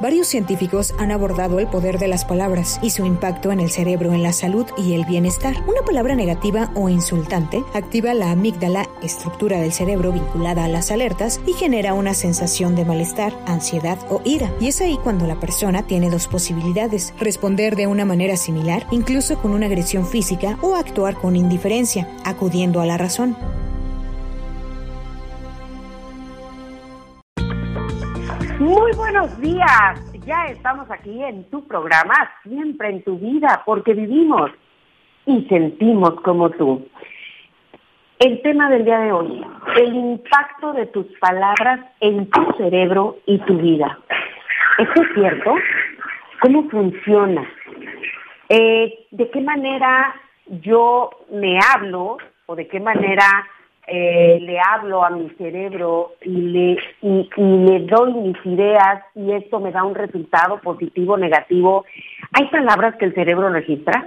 [0.00, 4.14] Varios científicos han abordado el poder de las palabras y su impacto en el cerebro,
[4.14, 5.56] en la salud y el bienestar.
[5.68, 11.38] Una palabra negativa o insultante activa la amígdala, estructura del cerebro vinculada a las alertas,
[11.46, 14.50] y genera una sensación de malestar, ansiedad o ira.
[14.58, 19.38] Y es ahí cuando la persona tiene dos posibilidades, responder de una manera similar, incluso
[19.42, 23.36] con una agresión física, o actuar con indiferencia, acudiendo a la razón.
[28.70, 29.98] Muy buenos días.
[30.24, 34.52] Ya estamos aquí en tu programa, siempre en tu vida, porque vivimos
[35.26, 36.86] y sentimos como tú.
[38.20, 39.44] El tema del día de hoy,
[39.76, 43.98] el impacto de tus palabras en tu cerebro y tu vida.
[44.78, 45.52] ¿Esto es cierto?
[46.40, 47.42] ¿Cómo funciona?
[48.50, 50.14] Eh, ¿De qué manera
[50.46, 53.48] yo me hablo o de qué manera
[53.92, 59.58] eh, le hablo a mi cerebro y le, y, le doy mis ideas y esto
[59.58, 61.84] me da un resultado positivo o negativo.
[62.32, 64.06] Hay palabras que el cerebro registra,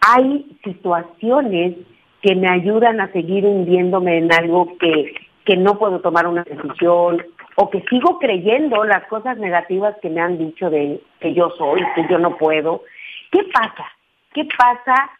[0.00, 1.74] hay situaciones
[2.22, 5.12] que me ayudan a seguir hundiéndome en algo que,
[5.44, 7.20] que no puedo tomar una decisión
[7.56, 11.82] o que sigo creyendo las cosas negativas que me han dicho de que yo soy,
[11.96, 12.84] que yo no puedo.
[13.32, 13.86] ¿Qué pasa?
[14.32, 15.10] ¿Qué pasa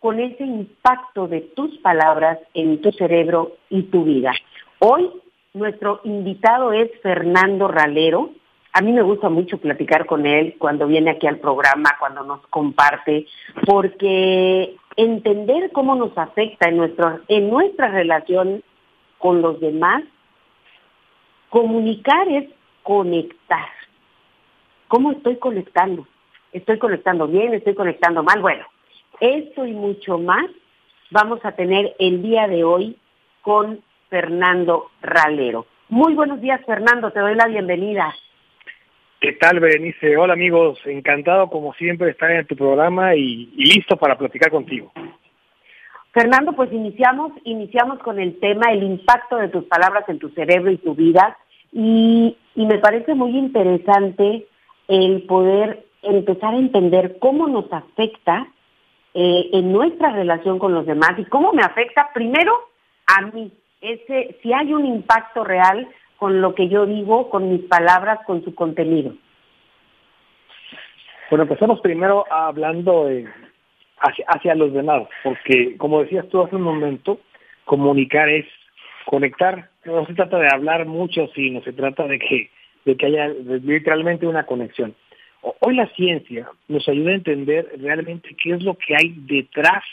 [0.00, 4.32] con ese impacto de tus palabras en tu cerebro y tu vida.
[4.78, 5.10] Hoy
[5.54, 8.30] nuestro invitado es Fernando Ralero.
[8.72, 12.46] A mí me gusta mucho platicar con él cuando viene aquí al programa, cuando nos
[12.48, 13.26] comparte,
[13.66, 18.62] porque entender cómo nos afecta en, nuestro, en nuestra relación
[19.18, 20.04] con los demás,
[21.48, 22.48] comunicar es
[22.84, 23.68] conectar.
[24.86, 26.06] ¿Cómo estoy conectando?
[26.52, 27.52] ¿Estoy conectando bien?
[27.52, 28.40] ¿Estoy conectando mal?
[28.40, 28.64] Bueno,
[29.20, 30.46] esto y mucho más
[31.10, 32.96] vamos a tener el día de hoy
[33.42, 33.80] con
[34.10, 35.66] Fernando Ralero.
[35.88, 38.14] Muy buenos días, Fernando, te doy la bienvenida.
[39.20, 40.16] ¿Qué tal, Berenice?
[40.16, 40.78] Hola, amigos.
[40.84, 44.92] Encantado, como siempre, de estar en tu programa y, listo para platicar contigo.
[46.12, 50.70] Fernando, pues iniciamos, iniciamos con el tema, el impacto de tus palabras en tu cerebro
[50.70, 51.36] y tu vida.
[51.72, 54.46] y me parece muy interesante
[54.88, 58.48] el poder empezar a entender cómo nos afecta
[59.20, 62.52] eh, en nuestra relación con los demás y cómo me afecta primero
[63.08, 63.50] a mí.
[63.80, 68.44] Ese, si hay un impacto real con lo que yo digo, con mis palabras, con
[68.44, 69.14] su contenido.
[71.30, 73.08] Bueno, empezamos primero hablando
[73.98, 77.18] hacia, hacia los demás, porque como decías tú hace un momento,
[77.64, 78.46] comunicar es
[79.04, 79.68] conectar.
[79.84, 82.50] No se trata de hablar mucho, sino se trata de que,
[82.84, 84.94] de que haya literalmente una conexión.
[85.60, 89.84] Hoy la ciencia nos ayuda a entender realmente qué es lo que hay detrás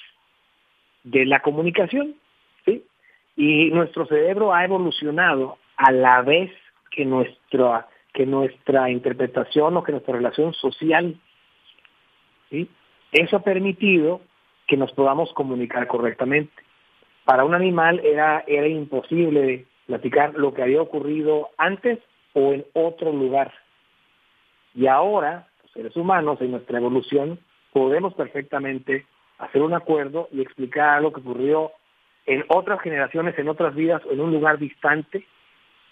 [1.03, 2.15] de la comunicación.
[3.37, 6.51] Y nuestro cerebro ha evolucionado a la vez
[6.89, 11.19] que nuestra, que nuestra interpretación o que nuestra relación social,
[12.49, 12.69] ¿sí?
[13.11, 14.21] Eso ha permitido
[14.67, 16.53] que nos podamos comunicar correctamente.
[17.25, 21.99] Para un animal era, era imposible platicar lo que había ocurrido antes
[22.33, 23.53] o en otro lugar.
[24.75, 27.39] Y ahora, los seres humanos, en nuestra evolución,
[27.71, 29.05] podemos perfectamente
[29.37, 31.71] hacer un acuerdo y explicar lo que ocurrió
[32.25, 35.25] en otras generaciones, en otras vidas en un lugar distante.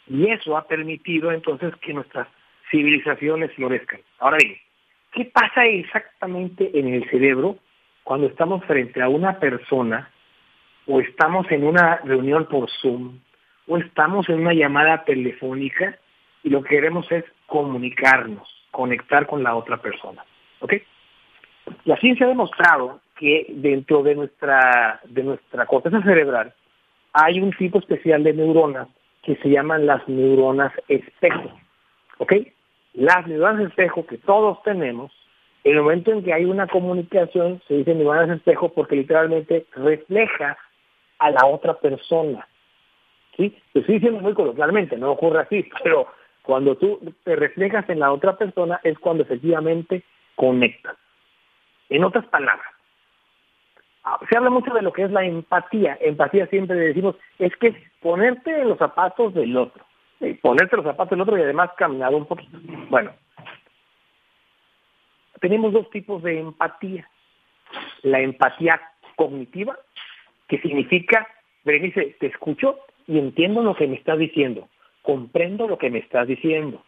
[0.08, 2.28] Y eso ha permitido entonces que nuestras
[2.70, 4.02] civilizaciones florezcan.
[4.20, 4.58] Ahora bien,
[5.14, 7.58] ¿qué pasa exactamente en el cerebro
[8.04, 10.10] cuando estamos frente a una persona
[10.88, 13.20] o estamos en una reunión por Zoom
[13.68, 15.98] o estamos en una llamada telefónica
[16.44, 18.63] y lo que queremos es comunicarnos?
[18.74, 20.26] Conectar con la otra persona.
[20.60, 20.74] ¿Ok?
[21.86, 26.54] La ciencia ha demostrado que dentro de nuestra, de nuestra corteza cerebral
[27.14, 28.88] hay un tipo especial de neuronas
[29.22, 31.54] que se llaman las neuronas espejo.
[32.18, 32.34] ¿Ok?
[32.94, 35.12] Las neuronas espejo que todos tenemos,
[35.64, 40.58] en el momento en que hay una comunicación, se dice neuronas espejo porque literalmente refleja
[41.20, 42.48] a la otra persona.
[43.38, 43.56] ¿Sí?
[43.74, 46.08] Estoy diciendo muy coloquialmente, no ocurre así, pero
[46.44, 50.04] cuando tú te reflejas en la otra persona es cuando efectivamente
[50.36, 50.96] conectas.
[51.90, 52.68] En otras palabras,
[54.04, 55.98] ah, se habla mucho de lo que es la empatía.
[56.02, 59.86] Empatía siempre decimos, es que ponerte en los zapatos del otro.
[60.42, 62.58] Ponerte en los zapatos del otro y además caminar un poquito.
[62.90, 63.12] Bueno,
[65.40, 67.08] tenemos dos tipos de empatía.
[68.02, 68.82] La empatía
[69.16, 69.78] cognitiva,
[70.48, 71.28] que significa,
[71.64, 74.68] Berenice, te escucho y entiendo lo que me estás diciendo
[75.04, 76.84] comprendo lo que me estás diciendo.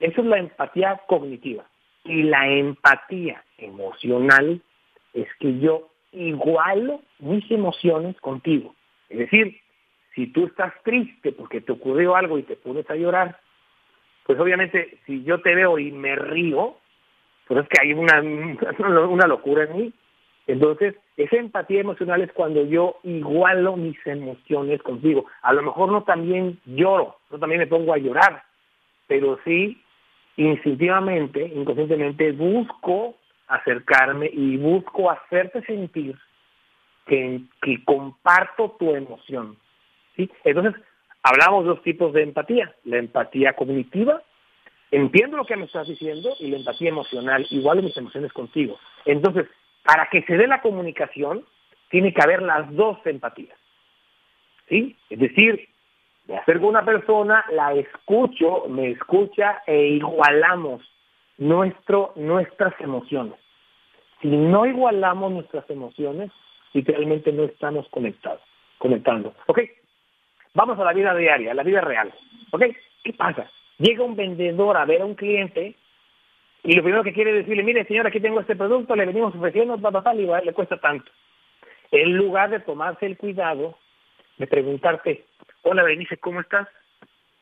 [0.00, 1.66] Eso es la empatía cognitiva.
[2.04, 4.62] Y la empatía emocional
[5.12, 8.74] es que yo igualo mis emociones contigo.
[9.08, 9.60] Es decir,
[10.14, 13.38] si tú estás triste porque te ocurrió algo y te pones a llorar,
[14.24, 16.76] pues obviamente si yo te veo y me río,
[17.46, 18.20] pues es que hay una,
[19.08, 19.92] una locura en mí.
[20.46, 25.26] Entonces, esa empatía emocional es cuando yo igualo mis emociones contigo.
[25.42, 28.42] A lo mejor no también lloro, no también me pongo a llorar,
[29.06, 29.80] pero sí
[30.36, 33.16] instintivamente, inconscientemente busco
[33.48, 36.16] acercarme y busco hacerte sentir
[37.06, 37.40] que,
[37.84, 39.56] comparto tu emoción.
[40.16, 40.30] ¿sí?
[40.44, 40.74] Entonces,
[41.22, 42.74] hablamos de dos tipos de empatía.
[42.84, 44.22] La empatía cognitiva,
[44.90, 48.78] entiendo lo que me estás diciendo, y la empatía emocional, igual mis emociones contigo.
[49.04, 49.46] Entonces,
[49.86, 51.44] para que se dé la comunicación,
[51.90, 53.56] tiene que haber las dos empatías.
[54.68, 54.96] ¿Sí?
[55.08, 55.68] Es decir,
[56.26, 60.82] me acerco a una persona, la escucho, me escucha e igualamos
[61.38, 63.38] nuestro, nuestras emociones.
[64.20, 66.32] Si no igualamos nuestras emociones,
[66.72, 68.40] literalmente no estamos conectados,
[68.78, 69.34] conectando.
[69.46, 69.60] ¿Ok?
[70.54, 72.12] Vamos a la vida diaria, a la vida real.
[72.50, 72.62] ¿Ok?
[73.04, 73.48] ¿Qué pasa?
[73.78, 75.76] Llega un vendedor a ver a un cliente
[76.66, 79.78] y lo primero que quiere decirle, mire señor, aquí tengo este producto, le venimos ofreciendo,
[79.78, 81.12] papá, y le cuesta tanto.
[81.92, 83.78] En lugar de tomarse el cuidado
[84.36, 85.26] de preguntarte,
[85.62, 86.66] hola Benice, ¿cómo estás?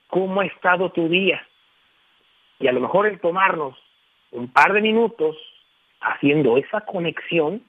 [0.09, 1.43] ¿Cómo ha estado tu día?
[2.59, 3.75] Y a lo mejor el tomarnos
[4.31, 5.37] un par de minutos
[6.03, 7.63] haciendo esa conexión,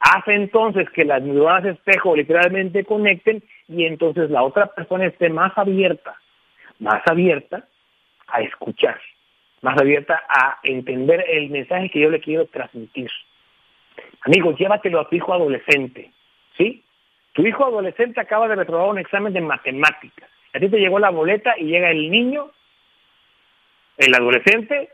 [0.00, 5.56] hace entonces que las neuronas espejo literalmente conecten y entonces la otra persona esté más
[5.56, 6.20] abierta,
[6.78, 7.64] más abierta
[8.26, 9.00] a escuchar
[9.62, 13.10] más abierta a entender el mensaje que yo le quiero transmitir.
[14.22, 16.10] Amigo, llévatelo a tu hijo adolescente,
[16.56, 16.82] ¿sí?
[17.32, 20.28] Tu hijo adolescente acaba de reprobar un examen de matemáticas.
[20.52, 22.50] A ti te llegó la boleta y llega el niño,
[23.98, 24.90] el adolescente,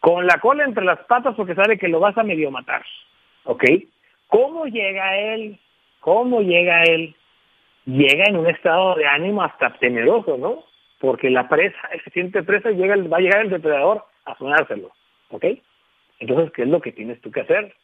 [0.00, 2.84] con la cola entre las patas porque sabe que lo vas a medio matar,
[3.44, 3.64] ¿ok?
[4.26, 5.58] ¿Cómo llega él?
[6.00, 7.14] ¿Cómo llega él?
[7.86, 10.64] Llega en un estado de ánimo hasta temeroso, ¿no?
[11.00, 14.92] Porque la presa, se siente presa y llega va a llegar el depredador a sonárselo,
[15.30, 15.44] ¿ok?
[16.18, 17.74] Entonces, ¿qué es lo que tienes tú que hacer?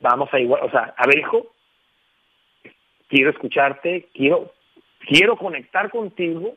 [0.00, 1.52] Vamos a igual, o sea, a ver hijo,
[3.08, 4.52] quiero escucharte, quiero,
[5.08, 6.56] quiero conectar contigo,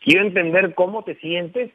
[0.00, 1.70] quiero entender cómo te sientes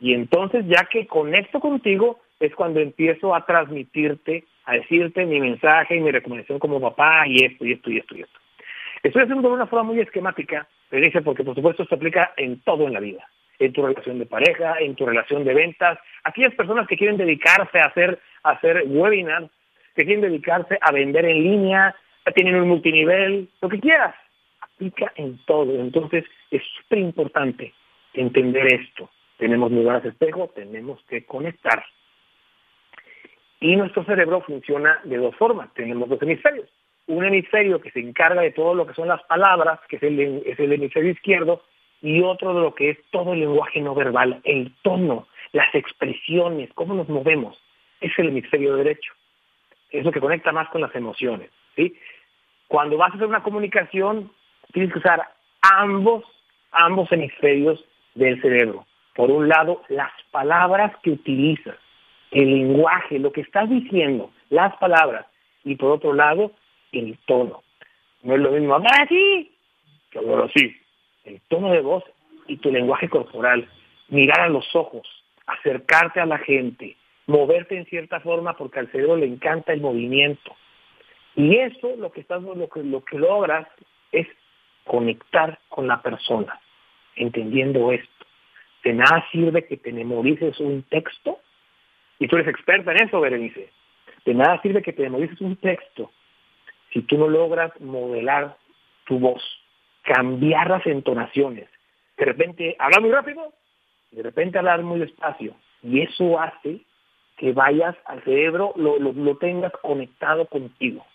[0.00, 5.96] y entonces ya que conecto contigo es cuando empiezo a transmitirte, a decirte mi mensaje
[5.96, 8.40] y mi recomendación como papá y esto y esto y esto y esto.
[9.02, 12.86] Estoy haciendo de una forma muy esquemática, dice porque por supuesto se aplica en todo
[12.86, 13.28] en la vida,
[13.58, 17.78] en tu relación de pareja, en tu relación de ventas, aquellas personas que quieren dedicarse
[17.78, 19.50] a hacer, a hacer webinars,
[19.94, 21.94] que quieren dedicarse a vender en línea,
[22.34, 24.14] tienen un multinivel, lo que quieras,
[24.60, 25.80] aplica en todo.
[25.80, 27.72] Entonces es súper importante
[28.14, 29.10] entender esto.
[29.38, 31.84] Tenemos lugares de espejo, tenemos que conectar.
[33.60, 35.72] Y nuestro cerebro funciona de dos formas.
[35.74, 36.68] Tenemos dos hemisferios
[37.08, 40.72] un hemisferio que se encarga de todo lo que son las palabras, que es el,
[40.72, 41.62] hemisferio izquierdo,
[42.00, 46.70] y otro de lo que es todo el lenguaje no verbal, el tono, las expresiones,
[46.74, 47.58] cómo nos movemos,
[48.00, 49.12] es el hemisferio derecho.
[49.90, 51.50] Es lo que conecta más con las emociones.
[51.74, 51.96] ¿sí?
[52.68, 54.30] Cuando vas a hacer una comunicación,
[54.72, 55.22] tienes que usar
[55.62, 56.24] ambos,
[56.72, 57.82] ambos hemisferios
[58.14, 58.84] del cerebro.
[59.14, 61.76] Por un lado, las palabras que utilizas,
[62.30, 65.24] el lenguaje, lo que estás diciendo, las palabras,
[65.64, 66.52] y por otro lado,
[66.92, 67.62] el tono.
[68.22, 69.52] No es lo mismo hablar así
[70.10, 70.76] que hablar así.
[71.24, 72.04] El tono de voz
[72.46, 73.68] y tu lenguaje corporal,
[74.08, 75.06] mirar a los ojos,
[75.46, 80.56] acercarte a la gente, moverte en cierta forma porque al cerebro le encanta el movimiento.
[81.36, 83.68] Y eso lo que estás lo que lo que logras
[84.12, 84.26] es
[84.84, 86.58] conectar con la persona,
[87.16, 88.26] entendiendo esto.
[88.82, 91.38] De nada sirve que te memorices un texto,
[92.18, 93.70] y tú eres experta en eso, Berenice.
[94.24, 96.10] De nada sirve que te memorices un texto
[96.92, 98.56] si tú no logras modelar
[99.06, 99.42] tu voz,
[100.02, 101.68] cambiar las entonaciones,
[102.16, 103.52] de repente hablar muy rápido,
[104.10, 106.80] de repente hablar muy despacio, y eso hace
[107.36, 111.06] que vayas al cerebro, lo, lo, tengas conectado contigo.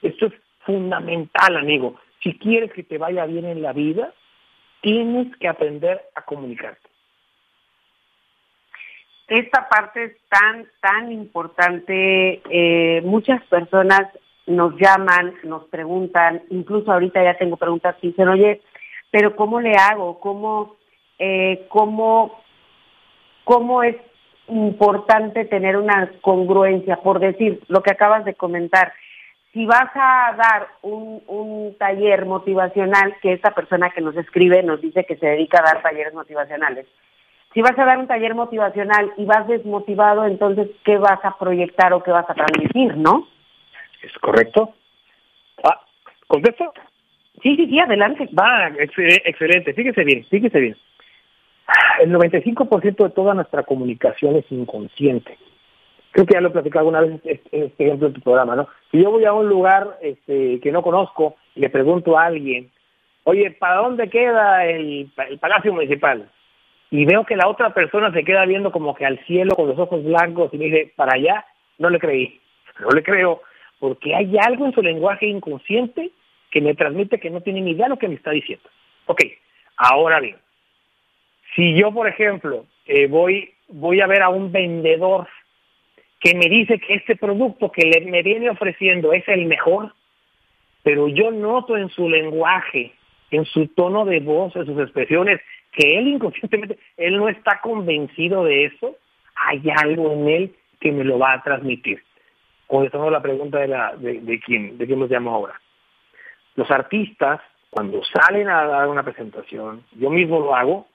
[0.00, 0.32] Esto es
[0.64, 2.00] fundamental, amigo.
[2.22, 4.14] Si quieres que te vaya bien en la vida,
[4.80, 6.88] tienes que aprender a comunicarte.
[9.28, 12.40] Esta parte es tan, tan importante.
[12.50, 14.08] Eh, muchas personas
[14.50, 18.60] nos llaman, nos preguntan, incluso ahorita ya tengo preguntas que dicen, oye,
[19.10, 20.20] pero ¿cómo le hago?
[20.20, 20.76] ¿Cómo,
[21.18, 22.40] eh, cómo,
[23.44, 23.96] cómo es
[24.48, 26.96] importante tener una congruencia?
[26.96, 28.92] Por decir, lo que acabas de comentar,
[29.52, 34.80] si vas a dar un, un taller motivacional, que esta persona que nos escribe nos
[34.80, 36.86] dice que se dedica a dar talleres motivacionales,
[37.52, 41.92] si vas a dar un taller motivacional y vas desmotivado, entonces, ¿qué vas a proyectar
[41.92, 43.26] o qué vas a transmitir, no?
[44.02, 44.74] ¿Es correcto?
[45.64, 45.80] Ah,
[46.26, 46.72] ¿Contesto?
[47.42, 48.28] Sí, sí, sí, adelante.
[48.38, 50.76] Va, excelente, fíjese bien, fíjese bien.
[52.00, 55.38] el 95% de toda nuestra comunicación es inconsciente.
[56.12, 58.68] Creo que ya lo he platicado alguna vez este, este ejemplo en tu programa, ¿no?
[58.90, 62.70] Si yo voy a un lugar este, que no conozco y le pregunto a alguien,
[63.24, 66.28] oye, ¿para dónde queda el, el Palacio Municipal?
[66.90, 69.78] Y veo que la otra persona se queda viendo como que al cielo con los
[69.78, 71.44] ojos blancos y me dice, para allá,
[71.78, 72.40] no le creí.
[72.80, 73.42] No le creo,
[73.80, 76.10] porque hay algo en su lenguaje inconsciente
[76.50, 78.68] que me transmite que no tiene ni idea de lo que me está diciendo.
[79.06, 79.22] Ok,
[79.76, 80.36] ahora bien,
[81.56, 85.26] si yo, por ejemplo, eh, voy, voy a ver a un vendedor
[86.20, 89.94] que me dice que este producto que le, me viene ofreciendo es el mejor,
[90.82, 92.92] pero yo noto en su lenguaje,
[93.30, 95.40] en su tono de voz, en sus expresiones,
[95.72, 98.96] que él inconscientemente, él no está convencido de eso,
[99.34, 102.02] hay algo en él que me lo va a transmitir.
[102.70, 105.60] Contestando la pregunta de, la, de, quién, de quién nos llamo ahora.
[106.54, 110.86] Los artistas, cuando salen a dar una presentación, yo mismo lo hago,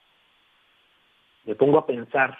[1.44, 2.38] me pongo a pensar,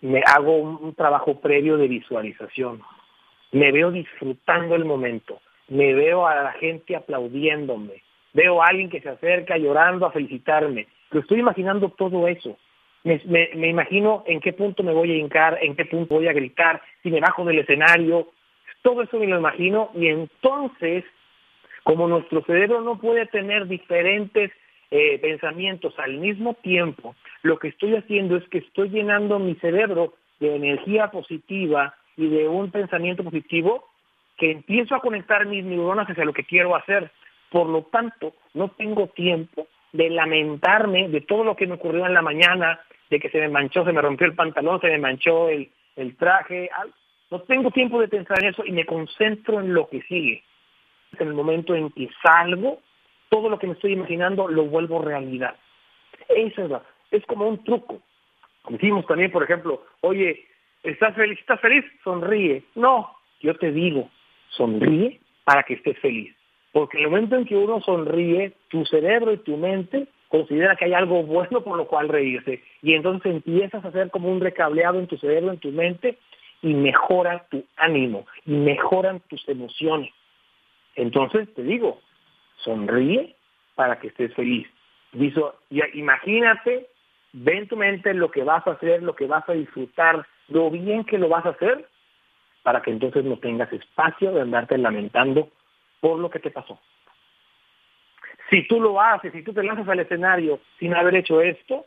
[0.00, 2.80] me hago un, trabajo previo de visualización,
[3.50, 8.02] me veo disfrutando el momento, me veo a la gente aplaudiéndome,
[8.32, 12.56] veo a alguien que se acerca llorando a felicitarme, lo estoy imaginando todo eso.
[13.04, 16.32] Me, me, imagino en qué punto me voy a hincar, en qué punto voy a
[16.32, 18.28] gritar, si me bajo del escenario,
[18.82, 21.04] todo eso me lo imagino y entonces,
[21.84, 24.52] como nuestro cerebro no puede tener diferentes
[24.90, 30.14] eh, pensamientos al mismo tiempo, lo que estoy haciendo es que estoy llenando mi cerebro
[30.38, 33.88] de energía positiva y de un pensamiento positivo
[34.36, 37.10] que empiezo a conectar mis neuronas hacia lo que quiero hacer.
[37.50, 42.14] Por lo tanto, no tengo tiempo de lamentarme de todo lo que me ocurrió en
[42.14, 45.48] la mañana, de que se me manchó, se me rompió el pantalón, se me manchó
[45.48, 46.70] el, el traje.
[47.32, 50.44] No tengo tiempo de pensar en eso y me concentro en lo que sigue.
[51.18, 52.82] En el momento en que salgo,
[53.30, 55.56] todo lo que me estoy imaginando lo vuelvo realidad.
[56.28, 56.72] Eso es,
[57.10, 58.02] es como un truco.
[58.68, 60.44] Decimos también, por ejemplo, oye,
[60.82, 61.38] ¿estás feliz?
[61.40, 61.82] ¿Estás feliz?
[62.04, 62.64] Sonríe.
[62.74, 64.10] No, yo te digo,
[64.50, 66.36] sonríe para que estés feliz.
[66.70, 70.84] Porque en el momento en que uno sonríe, tu cerebro y tu mente considera que
[70.84, 72.62] hay algo bueno por lo cual reírse.
[72.82, 76.18] Y entonces empiezas a hacer como un recableado en tu cerebro, en tu mente,
[76.62, 80.12] y mejora tu ánimo, y mejoran tus emociones.
[80.94, 82.00] Entonces, te digo,
[82.58, 83.34] sonríe
[83.74, 84.68] para que estés feliz.
[85.12, 85.40] Dice,
[85.94, 86.88] imagínate,
[87.32, 90.70] ve en tu mente lo que vas a hacer, lo que vas a disfrutar, lo
[90.70, 91.88] bien que lo vas a hacer,
[92.62, 95.48] para que entonces no tengas espacio de andarte lamentando
[96.00, 96.78] por lo que te pasó.
[98.50, 101.86] Si tú lo haces, si tú te lanzas al escenario sin haber hecho esto,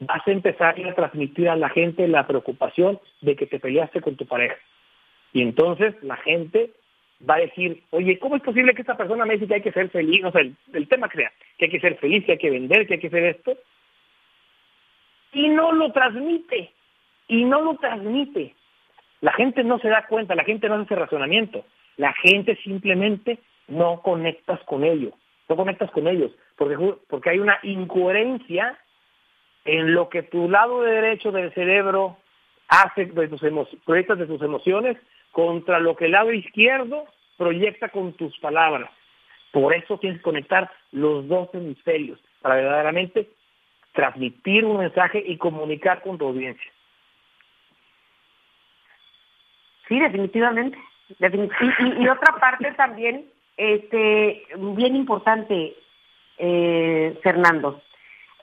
[0.00, 4.16] vas a empezar a transmitir a la gente la preocupación de que te peleaste con
[4.16, 4.56] tu pareja.
[5.32, 6.70] Y entonces la gente
[7.28, 9.72] va a decir, oye, ¿cómo es posible que esta persona me dice que hay que
[9.72, 10.24] ser feliz?
[10.24, 12.94] O sea, el, tema crea, que hay que ser feliz, que hay que vender, que
[12.94, 13.56] hay que hacer esto.
[15.32, 16.72] Y no lo transmite.
[17.28, 18.54] Y no lo transmite.
[19.20, 21.64] La gente no se da cuenta, la gente no hace razonamiento.
[21.98, 23.38] La gente simplemente
[23.68, 25.12] no conectas con ellos.
[25.48, 26.32] No conectas con ellos.
[26.56, 26.76] Porque,
[27.08, 28.78] porque hay una incoherencia
[29.64, 32.16] en lo que tu lado derecho del cerebro
[32.68, 33.40] hace de tus
[33.84, 34.96] proyectas de tus emociones
[35.32, 37.04] contra lo que el lado izquierdo
[37.36, 38.90] proyecta con tus palabras.
[39.52, 43.28] Por eso tienes que conectar los dos hemisferios para verdaderamente
[43.92, 46.70] transmitir un mensaje y comunicar con tu audiencia.
[49.88, 50.78] Sí, definitivamente.
[51.18, 53.26] Y, otra parte también,
[53.56, 55.74] este, bien importante,
[56.38, 57.82] eh, Fernando,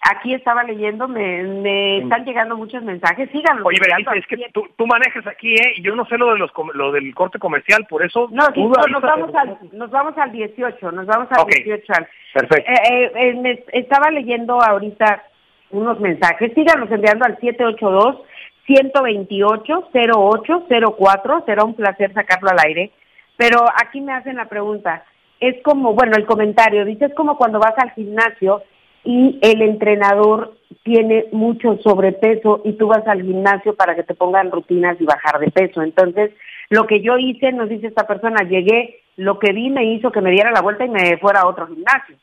[0.09, 3.29] Aquí estaba leyendo, me, están llegando muchos mensajes.
[3.31, 3.65] Síganlo.
[3.65, 5.73] Oye, Berenice, es que tú, tú, manejas aquí, ¿eh?
[5.75, 8.29] Y yo no sé lo de los lo del corte comercial, por eso.
[8.31, 11.93] No, nos, vamos al, nos vamos al 18, nos vamos al 18.
[12.33, 12.71] Perfecto.
[12.71, 15.23] Eh, eh, me estaba leyendo ahorita
[15.71, 16.53] unos mensajes.
[16.53, 18.21] Síganos enviando al 782
[18.65, 21.43] 128 0804.
[21.45, 22.91] Será un placer sacarlo al aire.
[23.35, 25.03] Pero aquí me hacen la pregunta.
[25.39, 28.63] Es como, bueno, el comentario dice, es como cuando vas al gimnasio
[29.09, 34.51] y el entrenador tiene mucho sobrepeso y tú vas al gimnasio para que te pongan
[34.51, 35.81] rutinas y bajar de peso.
[35.81, 36.31] Entonces,
[36.69, 40.19] lo que yo hice, nos dice esta persona, llegué, lo que vi me hizo que
[40.19, 42.17] me diera la vuelta y me fuera a otro gimnasio.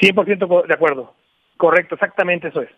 [0.00, 1.12] 100% de acuerdo.
[1.56, 2.70] Correcto, exactamente eso es.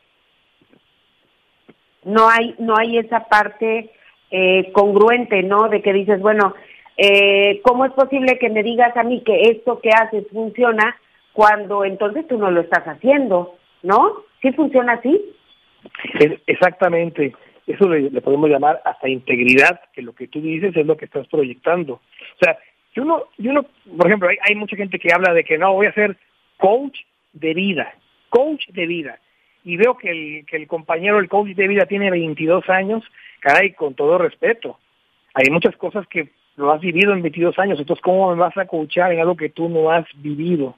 [2.05, 3.91] No hay no hay esa parte
[4.31, 5.69] eh, congruente, ¿no?
[5.69, 6.55] De que dices, bueno,
[6.97, 10.97] eh, ¿cómo es posible que me digas a mí que esto que haces funciona
[11.35, 14.23] cuando entonces tú no lo estás haciendo, ¿no?
[14.41, 15.21] ¿Sí funciona así?
[16.47, 17.35] Exactamente.
[17.67, 21.27] Eso le, podemos llamar hasta integridad, que lo que tú dices es lo que estás
[21.27, 21.95] proyectando.
[21.95, 22.57] O sea,
[22.95, 23.65] yo no, yo no,
[23.97, 26.17] por ejemplo, hay, mucha gente que habla de que no, voy a ser
[26.57, 27.01] coach
[27.33, 27.93] de vida,
[28.31, 29.19] coach de vida.
[29.65, 33.03] y veo que el, que el compañero, el coach de vida tiene 22 años,
[33.41, 34.79] caray, con todo respeto.
[35.33, 38.67] Hay muchas cosas que lo has vivido en 22 años, entonces ¿cómo me vas a
[38.67, 40.77] coachar en algo que tú no has vivido?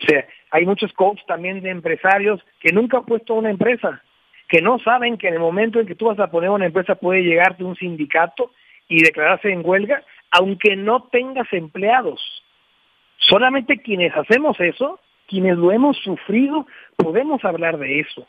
[0.00, 4.02] O sea, hay muchos coaches también de empresarios que nunca han puesto una empresa,
[4.48, 6.94] que no saben que en el momento en que tú vas a poner una empresa
[6.94, 8.52] puede llegarte un sindicato
[8.88, 12.20] y declararse en huelga, aunque no tengas empleados.
[13.18, 16.66] Solamente quienes hacemos eso, quienes lo hemos sufrido,
[16.96, 18.26] podemos hablar de eso.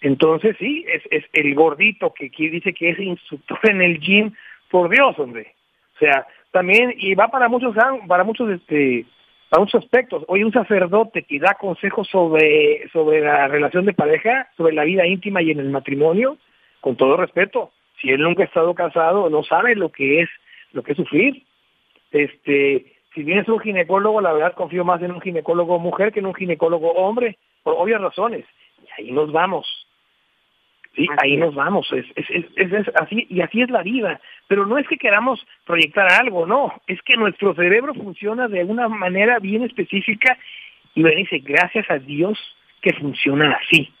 [0.00, 4.32] Entonces sí, es, es el gordito que, que dice que es instructor en el gym,
[4.70, 5.54] por Dios, hombre.
[5.94, 7.74] O sea, también, y va para muchos,
[8.06, 9.06] para muchos, este,
[9.54, 10.24] para muchos aspectos.
[10.26, 15.06] Hoy un sacerdote que da consejos sobre, sobre la relación de pareja, sobre la vida
[15.06, 16.38] íntima y en el matrimonio,
[16.80, 17.70] con todo respeto,
[18.00, 20.28] si él nunca ha estado casado, no sabe lo que es,
[20.72, 21.44] lo que es sufrir.
[22.10, 26.18] Este, si bien es un ginecólogo, la verdad confío más en un ginecólogo mujer que
[26.18, 28.44] en un ginecólogo hombre, por obvias razones.
[28.82, 29.83] Y ahí nos vamos.
[30.94, 34.20] Sí, ahí nos vamos, es, es, es, es, así, y así es la vida.
[34.46, 38.88] Pero no es que queramos proyectar algo, no, es que nuestro cerebro funciona de una
[38.88, 40.38] manera bien específica
[40.94, 42.38] y me dice, gracias a Dios
[42.80, 43.92] que funciona así,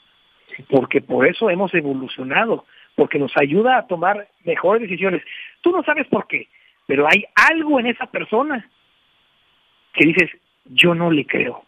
[0.68, 5.22] porque por eso hemos evolucionado, porque nos ayuda a tomar mejores decisiones.
[5.62, 6.48] Tú no sabes por qué,
[6.86, 8.68] pero hay algo en esa persona
[9.94, 10.30] que dices,
[10.66, 11.64] yo no le creo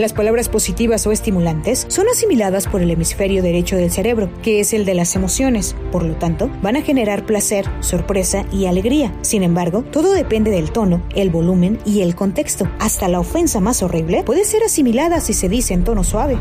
[0.00, 4.72] Las palabras positivas o estimulantes son asimiladas por el hemisferio derecho del cerebro, que es
[4.72, 5.76] el de las emociones.
[5.92, 9.12] Por lo tanto, van a generar placer, sorpresa y alegría.
[9.20, 12.64] Sin embargo, todo depende del tono, el volumen y el contexto.
[12.78, 16.38] Hasta la ofensa más horrible puede ser asimilada si se dice en tono suave.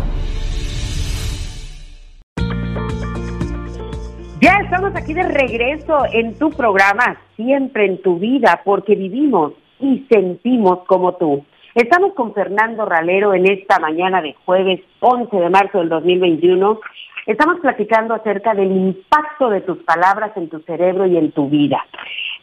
[4.41, 10.07] Ya estamos aquí de regreso en tu programa, siempre en tu vida, porque vivimos y
[10.09, 11.43] sentimos como tú.
[11.75, 16.79] Estamos con Fernando Ralero en esta mañana de jueves 11 de marzo del 2021.
[17.27, 21.85] Estamos platicando acerca del impacto de tus palabras en tu cerebro y en tu vida.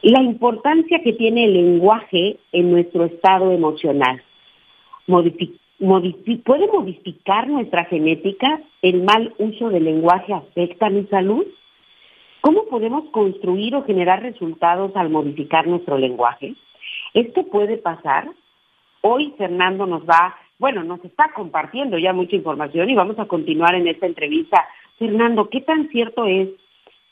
[0.03, 4.23] La importancia que tiene el lenguaje en nuestro estado emocional.
[5.09, 8.61] ¿Puede modificar nuestra genética?
[8.81, 11.45] ¿El mal uso del lenguaje afecta mi salud?
[12.43, 16.55] ¿Cómo podemos construir o generar resultados al modificar nuestro lenguaje?
[17.13, 18.29] ¿Esto puede pasar?
[19.09, 23.77] Hoy Fernando nos va, bueno, nos está compartiendo ya mucha información y vamos a continuar
[23.77, 24.67] en esta entrevista.
[24.99, 26.49] Fernando, ¿qué tan cierto es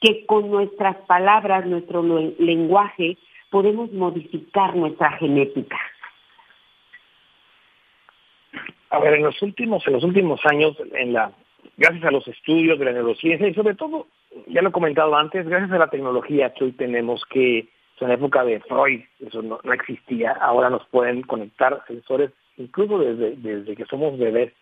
[0.00, 3.16] que con nuestras palabras, nuestro lenguaje,
[3.48, 5.78] podemos modificar nuestra genética?
[8.90, 11.30] A ver, en los últimos, en los últimos años, en la,
[11.76, 14.08] gracias a los estudios de la neurociencia y sobre todo,
[14.48, 17.68] ya lo he comentado antes, gracias a la tecnología que hoy tenemos que
[18.00, 23.36] en la época de Freud eso no, existía, ahora nos pueden conectar sensores, incluso desde,
[23.36, 24.52] desde que somos bebés,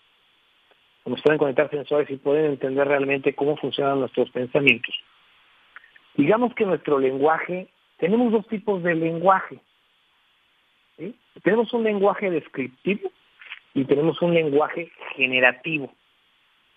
[1.05, 4.95] nos pueden conectar sensores y pueden entender realmente cómo funcionan nuestros pensamientos.
[6.14, 9.59] Digamos que nuestro lenguaje, tenemos dos tipos de lenguaje.
[11.42, 13.11] Tenemos un lenguaje descriptivo
[13.75, 15.92] y tenemos un lenguaje generativo.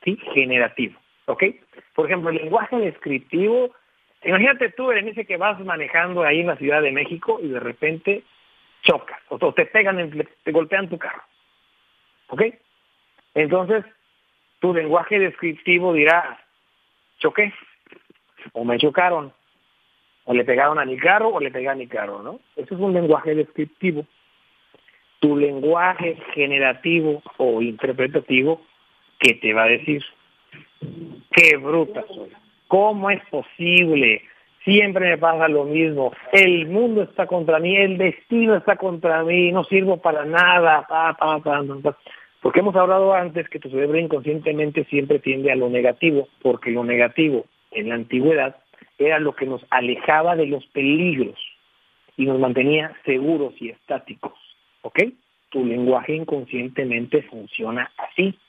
[0.04, 0.18] ¿Sí?
[0.34, 1.00] Generativo.
[1.26, 1.44] ¿Ok?
[1.94, 3.72] Por ejemplo, el lenguaje descriptivo
[4.26, 8.24] Imagínate tú, Berenice, que vas manejando ahí en la Ciudad de México y de repente
[8.82, 10.12] chocas o te pegan,
[10.44, 11.22] te golpean tu carro.
[12.30, 12.42] ¿Ok?
[13.36, 13.86] Entonces,
[14.60, 16.40] tu lenguaje descriptivo dirá,
[17.20, 17.54] choqué,
[18.54, 19.32] o me chocaron,
[20.24, 22.40] o le pegaron a mi carro, o le pegué a mi carro, ¿no?
[22.56, 24.06] Eso es un lenguaje descriptivo.
[25.20, 28.62] Tu lenguaje generativo o interpretativo,
[29.20, 30.04] ¿qué te va a decir?
[31.32, 32.32] Qué bruta soy
[32.68, 34.22] ¿Cómo es posible?
[34.64, 36.12] Siempre me pasa lo mismo.
[36.32, 40.88] El mundo está contra mí, el destino está contra mí, no sirvo para nada.
[42.42, 46.84] porque hemos hablado antes que tu cerebro inconscientemente siempre tiende a lo negativo, porque lo
[46.84, 48.56] negativo en la antigüedad
[48.98, 51.40] era lo que nos alejaba de los peligros.
[52.18, 54.34] y nos mantenía seguros y estáticos.
[54.84, 55.00] ¿Ok?
[55.50, 58.40] Tu lenguaje inconscientemente funciona así.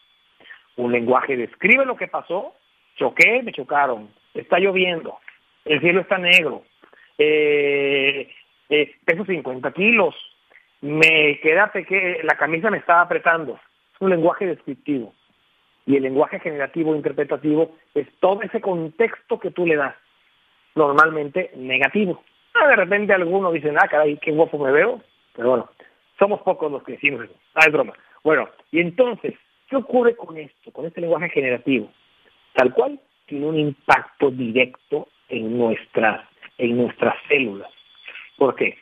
[0.77, 2.55] Un lenguaje describe lo que pasó,
[2.97, 5.19] choqué, me chocaron, está lloviendo,
[5.65, 6.63] el cielo está negro,
[7.19, 8.29] eh,
[8.69, 10.15] eh, peso 50 kilos,
[10.81, 13.59] me queda pequeña, la camisa me estaba apretando.
[13.95, 15.15] Es un lenguaje descriptivo.
[15.87, 19.95] Y el lenguaje generativo interpretativo es todo ese contexto que tú le das,
[20.75, 22.23] normalmente negativo.
[22.55, 25.01] Ah, de repente algunos dicen, ah, caray, qué guapo me veo,
[25.35, 25.71] pero bueno,
[26.19, 27.35] somos pocos los que decimos eso.
[27.55, 27.93] Ah, es broma.
[28.25, 29.35] Bueno, y entonces,
[29.69, 31.89] ¿qué ocurre con esto, con este lenguaje generativo?
[32.57, 37.71] Tal cual, tiene un impacto directo en nuestras, en nuestras células.
[38.39, 38.79] ¿Por qué?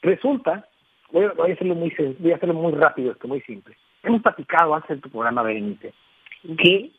[0.00, 0.68] Resulta,
[1.10, 3.76] voy a, voy a hacerlo muy voy a hacerlo muy rápido, esto muy simple.
[4.04, 5.92] Hemos platicado antes de tu programa, Berenice,
[6.56, 6.92] que,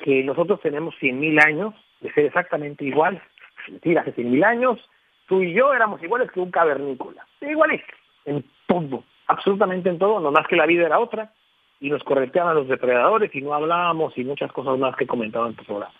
[0.00, 3.22] que nosotros tenemos 100.000 años de ser exactamente iguales.
[3.68, 4.80] Es decir, hace 100.000 años
[5.28, 7.24] tú y yo éramos iguales que un cavernícola.
[7.40, 7.82] Iguales
[8.24, 11.32] en todo, absolutamente en todo, nomás que la vida era otra
[11.80, 15.64] y nos correteaban los depredadores y no hablábamos y muchas cosas más que comentaban tu
[15.64, 15.94] programa.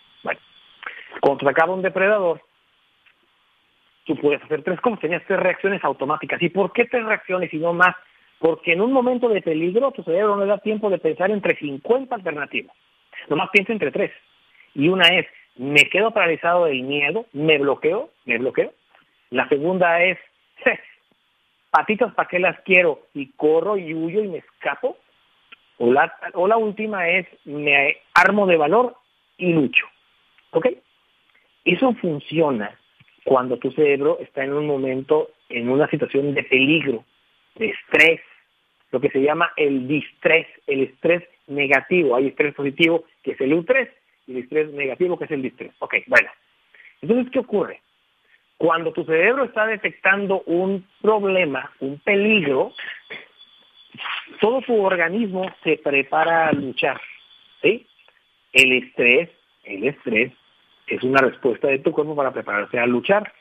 [1.21, 2.41] Cuando te acaba un depredador,
[4.05, 6.41] tú puedes hacer tres cosas, tenías tres reacciones automáticas.
[6.43, 7.95] ¿Y por qué tres reacciones y no más?
[8.39, 11.57] Porque en un momento de peligro tu cerebro no le da tiempo de pensar entre
[11.57, 12.75] 50 alternativas.
[13.29, 14.13] Nomás piensa entre tres.
[14.75, 18.73] Y una es, me quedo paralizado del miedo, me bloqueo, me bloqueo.
[19.31, 20.19] La segunda es,
[21.71, 24.97] patitas para qué las quiero y corro y huyo y me escapo.
[25.79, 28.97] O la, o la última es, me armo de valor
[29.37, 29.87] y lucho.
[30.51, 30.69] ¿Ok?
[31.65, 32.77] Eso funciona
[33.25, 37.05] cuando tu cerebro está en un momento, en una situación de peligro,
[37.57, 38.21] de estrés,
[38.91, 42.17] lo que se llama el distrés, el estrés negativo.
[42.17, 43.89] Hay estrés positivo, que es el U3,
[44.27, 45.73] y el estrés negativo, que es el distrés.
[45.81, 46.31] Ok, bueno.
[47.03, 47.81] Entonces, ¿qué ocurre?
[48.57, 52.73] Cuando tu cerebro está detectando un problema, un peligro,
[54.41, 57.01] todo tu organismo se prepara a luchar.
[57.63, 57.87] ¿sí?
[58.53, 59.31] El estrés,
[59.65, 60.33] el estrés
[60.87, 63.33] es una respuesta de tu cuerpo para prepararse a luchar.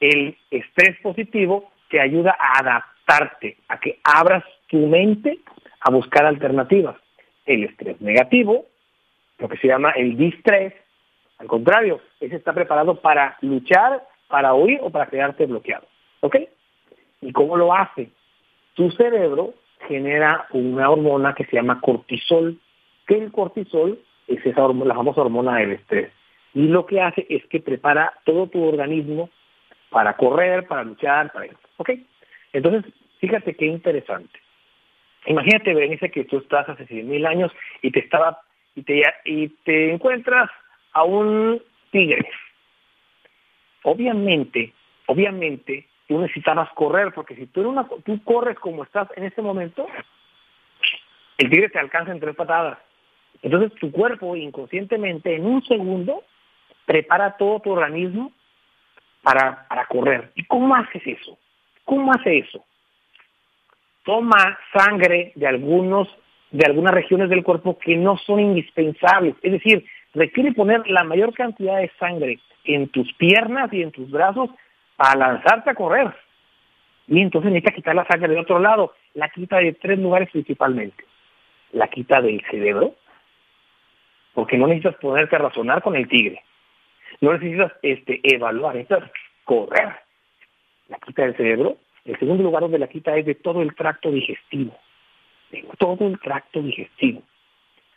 [0.00, 5.38] El estrés positivo te ayuda a adaptarte, a que abras tu mente
[5.80, 6.96] a buscar alternativas.
[7.46, 8.66] El estrés negativo,
[9.38, 10.72] lo que se llama el distrés,
[11.38, 15.86] al contrario, ese está preparado para luchar, para huir o para quedarte bloqueado.
[16.20, 16.36] ¿Ok?
[17.20, 18.10] ¿Y cómo lo hace?
[18.74, 19.54] Tu cerebro
[19.88, 22.58] genera una hormona que se llama cortisol,
[23.06, 26.12] que el cortisol es esa la famosa hormona del estrés.
[26.54, 29.30] Y lo que hace es que prepara todo tu organismo
[29.90, 31.58] para correr, para luchar, para eso.
[31.76, 31.90] ¿Ok?
[32.52, 34.38] Entonces, fíjate qué interesante.
[35.26, 38.40] Imagínate, Berenice, que tú estás hace 100.000 años y te estaba
[38.74, 40.50] y te, y te encuentras
[40.92, 42.28] a un tigre.
[43.82, 44.72] Obviamente,
[45.06, 49.86] obviamente, tú necesitabas correr, porque si tú, una, tú corres como estás en este momento,
[51.38, 52.78] el tigre te alcanza en tres patadas.
[53.42, 56.22] Entonces tu cuerpo inconscientemente en un segundo
[56.86, 58.32] prepara todo tu organismo
[59.22, 60.32] para, para correr.
[60.34, 61.38] ¿Y cómo haces eso?
[61.84, 62.64] ¿Cómo hace eso?
[64.04, 66.08] Toma sangre de algunos
[66.50, 69.34] de algunas regiones del cuerpo que no son indispensables.
[69.42, 74.08] Es decir, requiere poner la mayor cantidad de sangre en tus piernas y en tus
[74.08, 74.50] brazos
[74.96, 76.14] para lanzarte a correr.
[77.06, 78.94] Y entonces necesita quitar la sangre de otro lado.
[79.14, 81.04] La quita de tres lugares principalmente.
[81.72, 82.94] La quita del cerebro,
[84.32, 86.42] porque no necesitas ponerte a razonar con el tigre.
[87.20, 89.10] No necesitas este, evaluar, necesitas
[89.44, 89.94] correr.
[90.88, 91.76] La quita del cerebro.
[92.04, 94.76] El segundo lugar donde la quita es de todo el tracto digestivo.
[95.50, 97.22] De todo el tracto digestivo.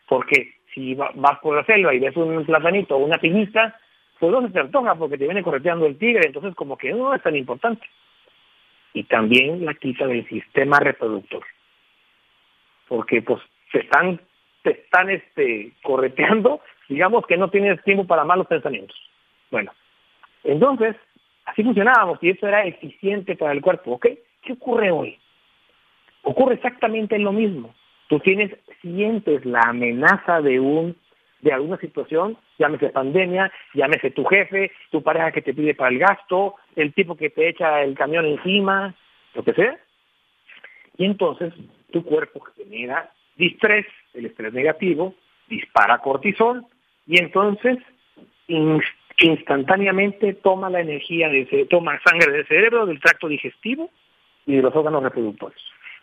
[0.07, 3.77] Porque si vas por la selva y ves un platanito o una piñita,
[4.19, 7.13] pues no se te antoja porque te viene correteando el tigre, entonces como que no
[7.13, 7.85] es tan importante.
[8.93, 11.43] Y también la quita del sistema reproductor.
[12.87, 14.19] Porque pues te están,
[14.63, 18.97] te están este, correteando, digamos que no tienes tiempo para malos pensamientos.
[19.51, 19.71] Bueno,
[20.43, 20.95] entonces,
[21.45, 24.07] así funcionábamos y eso era eficiente para el cuerpo, ¿ok?
[24.41, 25.19] ¿Qué ocurre hoy?
[26.23, 27.73] Ocurre exactamente lo mismo.
[28.07, 28.51] Tú tienes,
[28.81, 30.95] sientes la amenaza de un
[31.41, 35.99] de alguna situación, llámese pandemia, llámese tu jefe, tu pareja que te pide para el
[35.99, 38.95] gasto, el tipo que te echa el camión encima,
[39.33, 39.77] lo que sea.
[40.97, 41.53] Y entonces
[41.91, 45.13] tu cuerpo genera distrés, el estrés negativo,
[45.47, 46.65] dispara cortisol
[47.05, 47.77] y entonces
[49.19, 53.89] instantáneamente toma la energía, de, toma sangre del cerebro, del tracto digestivo
[54.45, 55.59] y de los órganos reproductores.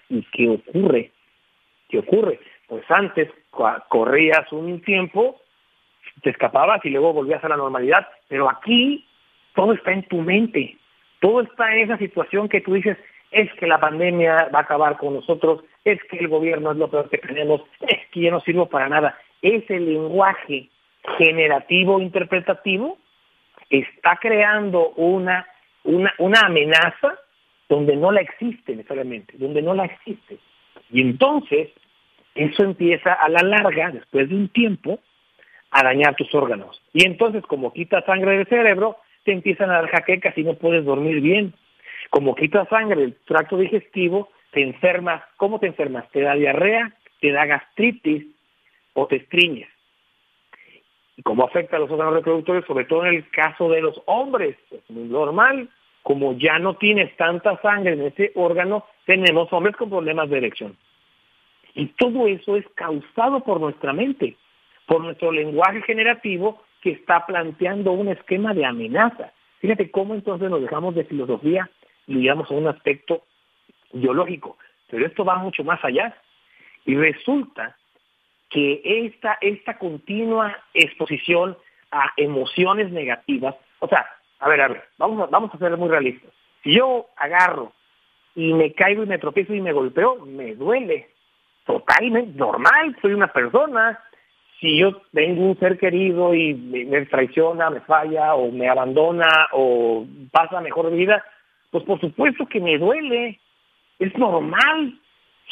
[0.09, 1.11] ¿Y qué ocurre?
[1.88, 2.40] ¿Qué ocurre?
[2.67, 3.31] Pues antes
[3.88, 5.40] corrías un tiempo,
[6.22, 9.07] te escapabas y luego volvías a la normalidad, pero aquí
[9.55, 10.77] todo está en tu mente.
[11.20, 12.98] Todo está en esa situación que tú dices,
[13.31, 16.88] es que la pandemia va a acabar con nosotros, es que el gobierno es lo
[16.88, 19.18] peor que tenemos, es que yo no sirvo para nada.
[19.42, 20.68] Ese lenguaje
[21.18, 22.98] generativo interpretativo
[23.70, 25.46] está creando una,
[25.83, 27.18] una, una amenaza
[27.68, 30.38] donde no la existe necesariamente, donde no la existe.
[30.90, 31.70] Y entonces,
[32.35, 35.00] eso empieza a la larga, después de un tiempo,
[35.75, 36.81] a dañar tus órganos.
[36.93, 40.85] Y entonces, como quita sangre del cerebro, te empiezan a dar jaquecas y no puedes
[40.85, 41.53] dormir bien.
[42.11, 45.23] Como quita sangre del tracto digestivo, te enfermas.
[45.37, 46.09] ¿Cómo te enfermas?
[46.13, 48.25] Te da diarrea, te da gastritis
[48.93, 49.69] o te estriñes.
[51.17, 52.65] ¿Y cómo afecta a los órganos reproductores?
[52.67, 54.57] Sobre todo en el caso de los hombres.
[54.71, 55.69] Es muy normal
[56.05, 60.77] como ya no tienes tanta sangre en ese órgano, tenemos hombres con problemas de erección.
[61.75, 64.37] Y todo eso es causado por nuestra mente,
[64.87, 69.33] por nuestro lenguaje generativo que está planteando un esquema de amenaza.
[69.61, 71.70] Fíjate cómo entonces nos dejamos de filosofía
[72.07, 73.25] y llegamos a un aspecto
[73.92, 74.59] biológico.
[74.90, 76.14] Pero esto va mucho más allá.
[76.85, 77.77] Y resulta
[78.51, 81.57] que esta, esta continua exposición
[81.90, 84.07] a emociones negativas, o sea,
[84.40, 86.31] a ver, a ver, vamos a, vamos a ser muy realistas.
[86.62, 87.73] Si yo agarro
[88.35, 91.09] y me caigo y me tropiezo y me golpeo, me duele.
[91.64, 93.99] Totalmente normal, soy una persona.
[94.64, 100.07] Si yo tengo un ser querido y me, traiciona, me falla o me abandona o
[100.33, 101.22] pasa mejor vida,
[101.70, 103.38] pues por supuesto que me duele.
[103.98, 104.98] Es normal.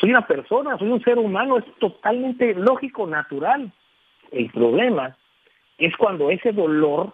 [0.00, 3.70] Soy una persona, soy un ser humano, es totalmente lógico, natural.
[4.30, 5.14] El problema
[5.76, 7.12] es cuando ese dolor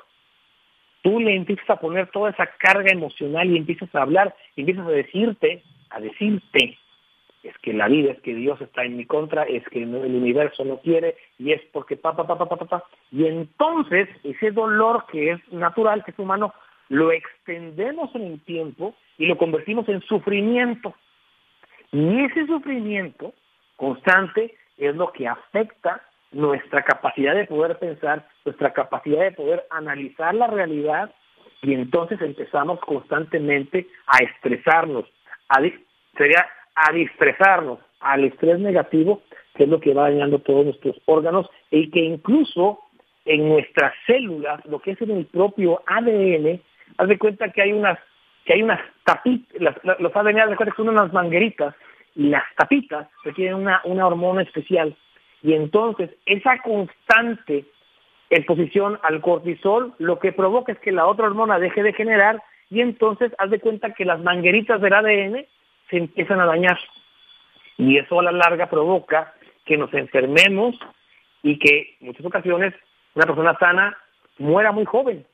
[1.02, 4.90] tú le empiezas a poner toda esa carga emocional y empiezas a hablar, empiezas a
[4.90, 6.78] decirte, a decirte,
[7.48, 10.64] es que la vida, es que Dios está en mi contra, es que el universo
[10.64, 12.84] no quiere, y es porque pa, pa, pa, pa, pa, pa.
[13.10, 16.52] Y entonces ese dolor que es natural, que es humano,
[16.88, 20.94] lo extendemos en el tiempo y lo convertimos en sufrimiento.
[21.92, 23.32] Y ese sufrimiento
[23.76, 30.34] constante es lo que afecta nuestra capacidad de poder pensar, nuestra capacidad de poder analizar
[30.34, 31.14] la realidad
[31.62, 35.06] y entonces empezamos constantemente a estresarnos,
[35.48, 35.60] a,
[36.16, 36.46] sería
[36.86, 39.22] a distresarnos al estrés negativo,
[39.54, 42.80] que es lo que va dañando todos nuestros órganos y que incluso
[43.24, 46.60] en nuestras células, lo que es en el propio ADN,
[46.96, 47.98] haz de cuenta que hay unas
[48.44, 51.74] que hay unas tapitas, los ADN haz que son unas mangueritas
[52.14, 54.96] y las tapitas requieren una, una hormona especial.
[55.42, 57.66] Y entonces esa constante
[58.30, 62.80] exposición al cortisol lo que provoca es que la otra hormona deje de generar y
[62.80, 65.46] entonces haz de cuenta que las mangueritas del ADN
[65.90, 66.78] se empiezan a dañar.
[67.76, 70.76] Y eso a la larga provoca que nos enfermemos
[71.42, 72.74] y que en muchas ocasiones
[73.14, 73.96] una persona sana
[74.38, 75.26] muera muy joven.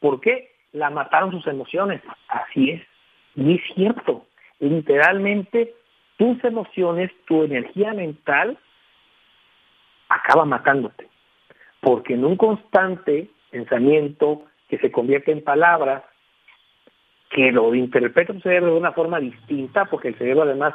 [0.00, 0.50] ¿Por qué?
[0.72, 2.02] La mataron sus emociones.
[2.28, 2.82] Así es.
[3.36, 4.26] Y es cierto.
[4.60, 5.74] Literalmente
[6.16, 8.58] tus emociones, tu energía mental
[10.08, 11.08] acaba matándote.
[11.80, 16.02] Porque en un constante pensamiento que se convierte en palabras,
[17.34, 20.74] que lo interpreta tu cerebro de una forma distinta, porque el cerebro además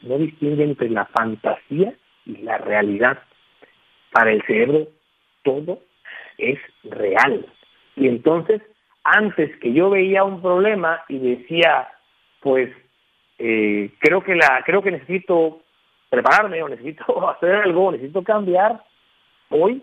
[0.00, 1.92] no distingue entre la fantasía
[2.24, 3.18] y la realidad.
[4.10, 4.88] Para el cerebro
[5.42, 5.80] todo
[6.38, 7.44] es real.
[7.94, 8.62] Y entonces,
[9.04, 11.88] antes que yo veía un problema y decía,
[12.40, 12.70] pues
[13.38, 15.60] eh, creo que la, creo que necesito
[16.08, 18.82] prepararme o necesito hacer algo, necesito cambiar,
[19.50, 19.82] hoy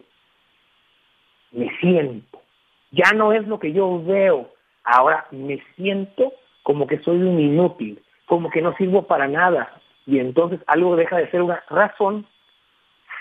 [1.51, 2.41] me siento.
[2.89, 4.54] Ya no es lo que yo veo,
[4.85, 9.81] ahora me siento como que soy un inútil, como que no sirvo para nada.
[10.05, 12.25] Y entonces algo deja de ser una razón,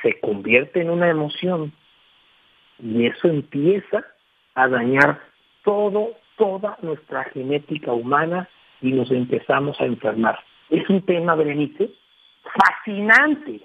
[0.02, 1.72] se convierte en una emoción.
[2.78, 4.04] Y eso empieza
[4.54, 5.20] a dañar
[5.62, 8.48] todo, toda nuestra genética humana
[8.80, 10.38] y nos empezamos a enfermar.
[10.70, 11.90] Es un tema, Berenice,
[12.42, 13.60] fascinante.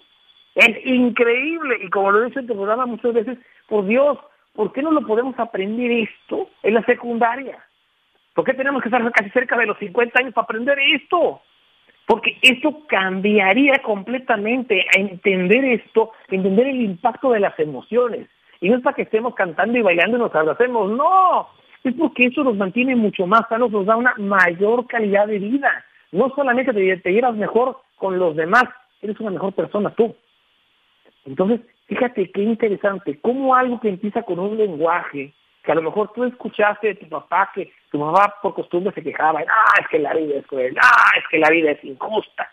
[0.55, 1.77] Es increíble.
[1.83, 4.17] Y como lo dice en tu programa muchas veces, por Dios,
[4.53, 7.63] ¿por qué no lo podemos aprender esto en la secundaria?
[8.39, 11.41] ¿Por qué tenemos que estar casi cerca de los 50 años para aprender esto?
[12.06, 18.30] Porque esto cambiaría completamente a entender esto, entender el impacto de las emociones.
[18.62, 21.49] Y no es para que estemos cantando y bailando y nos abracemos, no.
[21.84, 25.84] Es porque eso nos mantiene mucho más sanos, nos da una mayor calidad de vida.
[26.13, 28.63] No solamente te, te llevas mejor con los demás,
[29.02, 30.15] eres una mejor persona tú.
[31.25, 36.12] Entonces, fíjate qué interesante, cómo algo que empieza con un lenguaje, que a lo mejor
[36.13, 40.00] tú escuchaste de tu papá que tu mamá por costumbre se quejaba, ah, es que
[40.00, 42.52] la vida es cruel, ah, es que la vida es injusta.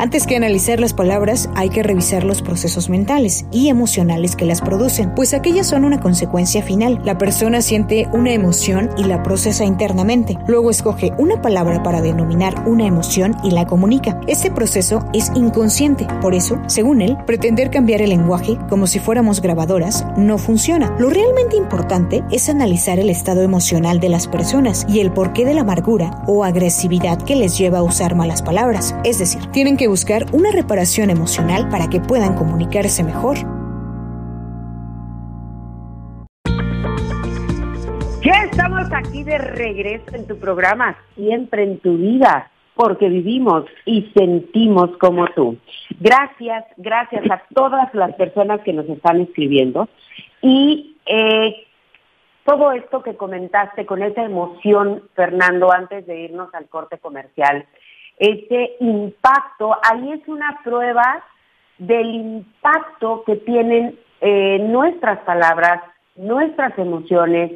[0.00, 4.62] Antes que analizar las palabras, hay que revisar los procesos mentales y emocionales que las
[4.62, 7.02] producen, pues aquellas son una consecuencia final.
[7.04, 10.38] La persona siente una emoción y la procesa internamente.
[10.46, 14.18] Luego escoge una palabra para denominar una emoción y la comunica.
[14.26, 16.06] Este proceso es inconsciente.
[16.22, 20.96] Por eso, según él, pretender cambiar el lenguaje como si fuéramos grabadoras no funciona.
[20.98, 25.52] Lo realmente importante es analizar el estado emocional de las personas y el porqué de
[25.52, 28.94] la amargura o agresividad que les lleva a usar malas palabras.
[29.04, 33.36] Es decir, tienen que buscar una reparación emocional para que puedan comunicarse mejor.
[38.22, 44.12] Ya estamos aquí de regreso en tu programa, siempre en tu vida, porque vivimos y
[44.16, 45.58] sentimos como tú.
[45.98, 49.88] Gracias, gracias a todas las personas que nos están escribiendo
[50.40, 51.66] y eh,
[52.44, 57.66] todo esto que comentaste con esa emoción, Fernando, antes de irnos al corte comercial,
[58.20, 61.24] ese impacto, ahí es una prueba
[61.78, 65.82] del impacto que tienen eh, nuestras palabras,
[66.16, 67.52] nuestras emociones,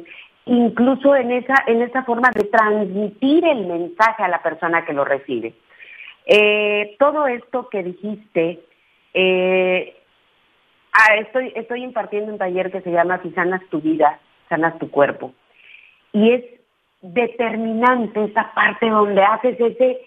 [0.47, 5.05] incluso en esa, en esa forma de transmitir el mensaje a la persona que lo
[5.05, 5.53] recibe.
[6.25, 8.59] Eh, todo esto que dijiste,
[9.13, 9.95] eh,
[10.93, 14.89] ah, estoy, estoy impartiendo un taller que se llama Si sanas tu vida, sanas tu
[14.89, 15.31] cuerpo.
[16.11, 16.43] Y es
[17.03, 19.99] determinante esa parte donde haces ese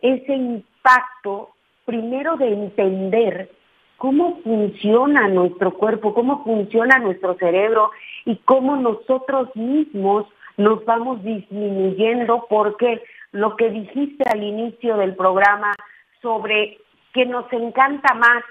[0.00, 1.50] ese impacto,
[1.84, 3.50] primero de entender
[3.96, 7.90] cómo funciona nuestro cuerpo, cómo funciona nuestro cerebro
[8.24, 15.74] y cómo nosotros mismos nos vamos disminuyendo porque lo que dijiste al inicio del programa
[16.22, 16.78] sobre
[17.12, 18.44] que nos encanta más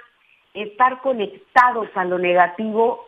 [0.54, 3.08] estar conectados a lo negativo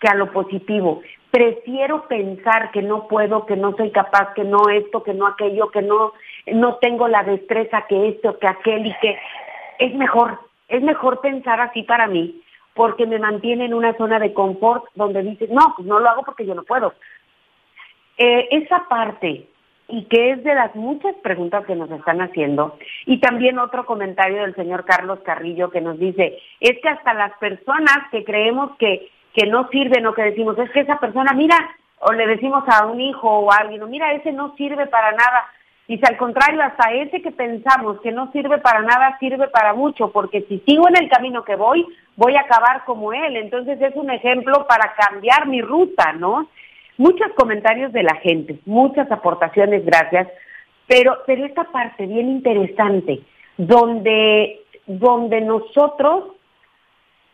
[0.00, 1.02] que a lo positivo.
[1.34, 5.68] Prefiero pensar que no puedo, que no soy capaz, que no esto, que no aquello,
[5.72, 6.12] que no,
[6.46, 9.18] no tengo la destreza que esto, que aquel y que
[9.80, 12.40] es mejor, es mejor pensar así para mí,
[12.72, 16.22] porque me mantiene en una zona de confort donde dices, no, pues no lo hago
[16.22, 16.94] porque yo no puedo.
[18.16, 19.48] Eh, esa parte,
[19.88, 24.42] y que es de las muchas preguntas que nos están haciendo, y también otro comentario
[24.42, 29.10] del señor Carlos Carrillo que nos dice, es que hasta las personas que creemos que
[29.34, 31.56] que no sirven o que decimos, es que esa persona, mira,
[32.00, 35.46] o le decimos a un hijo o a alguien, mira, ese no sirve para nada.
[35.88, 40.12] Dice, al contrario, hasta ese que pensamos que no sirve para nada, sirve para mucho,
[40.12, 41.84] porque si sigo en el camino que voy,
[42.16, 43.36] voy a acabar como él.
[43.36, 46.48] Entonces es un ejemplo para cambiar mi ruta, ¿no?
[46.96, 50.28] Muchos comentarios de la gente, muchas aportaciones, gracias.
[50.86, 53.20] Pero, pero esta parte bien interesante,
[53.56, 56.34] donde, donde nosotros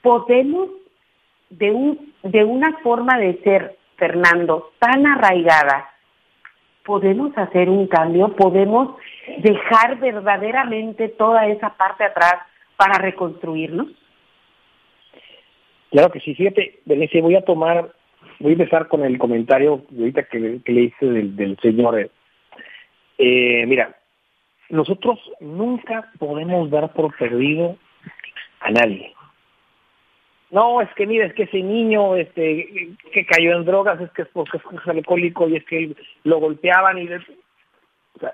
[0.02, 0.68] podemos
[1.50, 5.90] de, un, de una forma de ser, Fernando, tan arraigada,
[6.84, 8.96] podemos hacer un cambio, podemos
[9.38, 12.36] dejar verdaderamente toda esa parte atrás
[12.76, 13.88] para reconstruirnos?
[15.90, 17.92] Claro que sí, fíjate, Benicio, voy a tomar,
[18.38, 22.10] voy a empezar con el comentario ahorita que, le hice del, señor.
[23.18, 23.96] Eh, mira,
[24.70, 27.76] nosotros nunca podemos dar por perdido
[28.60, 29.14] a nadie
[30.51, 34.22] no, es que mira, es que ese niño este que cayó en drogas es que
[34.22, 35.94] es porque es alcohólico y es que
[36.24, 37.09] lo golpeaban y...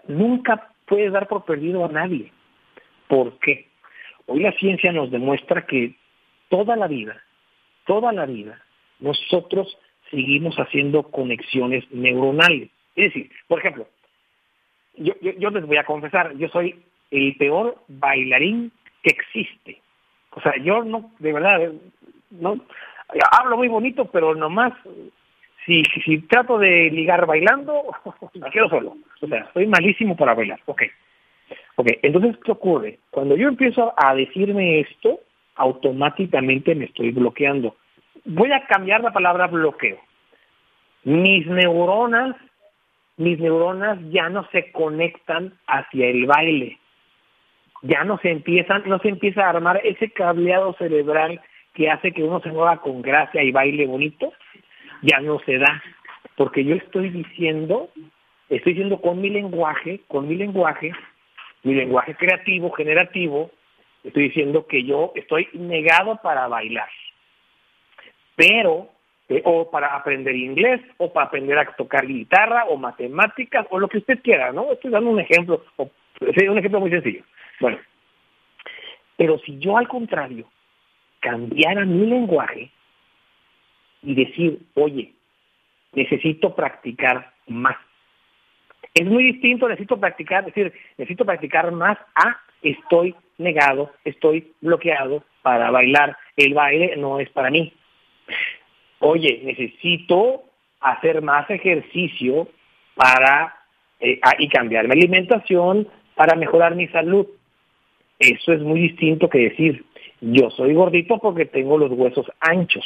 [0.09, 2.33] Nunca puedes dar por perdido a nadie.
[3.09, 3.69] ¿Por qué?
[4.27, 5.95] Hoy la ciencia nos demuestra que
[6.49, 7.23] toda la vida,
[7.87, 8.61] toda la vida,
[8.99, 9.79] nosotros
[10.11, 12.71] seguimos haciendo conexiones neuronales.
[12.97, 13.87] Es decir, por ejemplo,
[14.97, 19.83] yo, yo, yo les voy a confesar, yo soy el peor bailarín que existe.
[20.37, 21.73] O sea, yo no, de verdad,
[22.41, 22.61] no
[23.31, 24.73] hablo muy bonito, pero nomás
[25.65, 27.83] si, si, trato de ligar bailando,
[28.35, 28.97] me quedo solo.
[29.21, 30.61] O sea, soy malísimo para bailar.
[30.67, 30.83] Ok.
[31.77, 32.99] Ok, entonces, ¿qué ocurre?
[33.11, 35.21] Cuando yo empiezo a decirme esto,
[35.57, 37.77] automáticamente me estoy bloqueando.
[38.25, 39.99] Voy a cambiar la palabra bloqueo.
[41.05, 42.35] Mis neuronas
[43.17, 46.79] mis neuronas ya no se conectan hacia el baile.
[47.83, 51.41] Ya no se empiezan, no se empieza a armar ese cableado cerebral
[51.77, 54.33] que hace que uno se mueva con gracia y baile bonito,
[55.03, 55.83] ya no se da.
[56.37, 57.91] Porque yo estoy diciendo,
[58.49, 60.93] estoy diciendo con mi lenguaje, con mi lenguaje,
[61.65, 63.51] mi lenguaje creativo, generativo,
[64.03, 66.89] estoy diciendo que yo estoy negado para bailar.
[68.37, 68.89] Pero
[69.29, 73.89] eh, o para aprender inglés, o para aprender a tocar guitarra, o matemáticas, o lo
[73.89, 74.73] que usted quiera, ¿no?
[74.73, 77.23] Estoy dando un ejemplo, o, un ejemplo muy sencillo.
[77.61, 77.79] Bueno,
[79.17, 80.47] pero si yo al contrario
[81.29, 82.71] cambiara mi lenguaje
[84.03, 85.13] y decir, oye,
[85.93, 87.77] necesito practicar más.
[88.95, 95.71] Es muy distinto, necesito practicar, decir, necesito practicar más a estoy negado, estoy bloqueado para
[95.71, 96.17] bailar.
[96.37, 97.73] El baile no es para mí
[99.01, 100.45] oye, necesito
[100.81, 102.49] hacer más ejercicio
[102.95, 103.55] para
[104.01, 107.27] eh, y cambiar mi alimentación para mejorar mi salud.
[108.19, 109.85] Eso es muy distinto que decir,
[110.21, 112.85] yo soy gordito porque tengo los huesos anchos.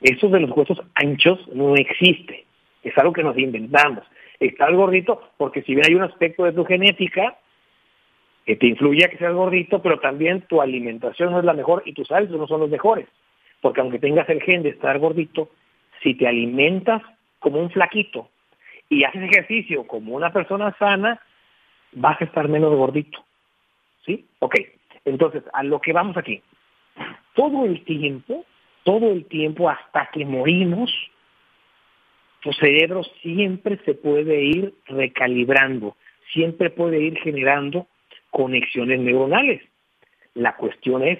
[0.00, 2.46] Eso de los huesos anchos no existe.
[2.82, 4.04] Es algo que nos inventamos.
[4.38, 7.36] Estás gordito porque si bien hay un aspecto de tu genética
[8.46, 11.82] que te influye a que seas gordito, pero también tu alimentación no es la mejor
[11.84, 13.06] y tus hábitos no son los mejores.
[13.60, 15.50] Porque aunque tengas el gen de estar gordito,
[16.02, 17.02] si te alimentas
[17.38, 18.30] como un flaquito
[18.88, 21.20] y haces ejercicio como una persona sana,
[21.92, 23.22] vas a estar menos gordito.
[24.06, 24.26] ¿Sí?
[24.38, 24.56] Ok.
[25.04, 26.42] Entonces, a lo que vamos aquí.
[27.34, 28.44] Todo el tiempo,
[28.84, 30.92] todo el tiempo hasta que morimos,
[32.40, 35.96] tu cerebro siempre se puede ir recalibrando,
[36.32, 37.86] siempre puede ir generando
[38.30, 39.62] conexiones neuronales.
[40.34, 41.18] La cuestión es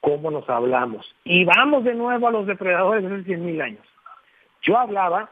[0.00, 1.14] cómo nos hablamos.
[1.24, 3.86] Y vamos de nuevo a los depredadores de hace 100.000 años.
[4.62, 5.30] Yo hablaba,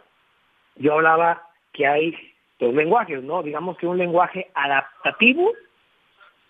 [0.76, 2.16] yo hablaba que hay
[2.58, 3.42] dos lenguajes, ¿no?
[3.42, 5.52] Digamos que un lenguaje adaptativo,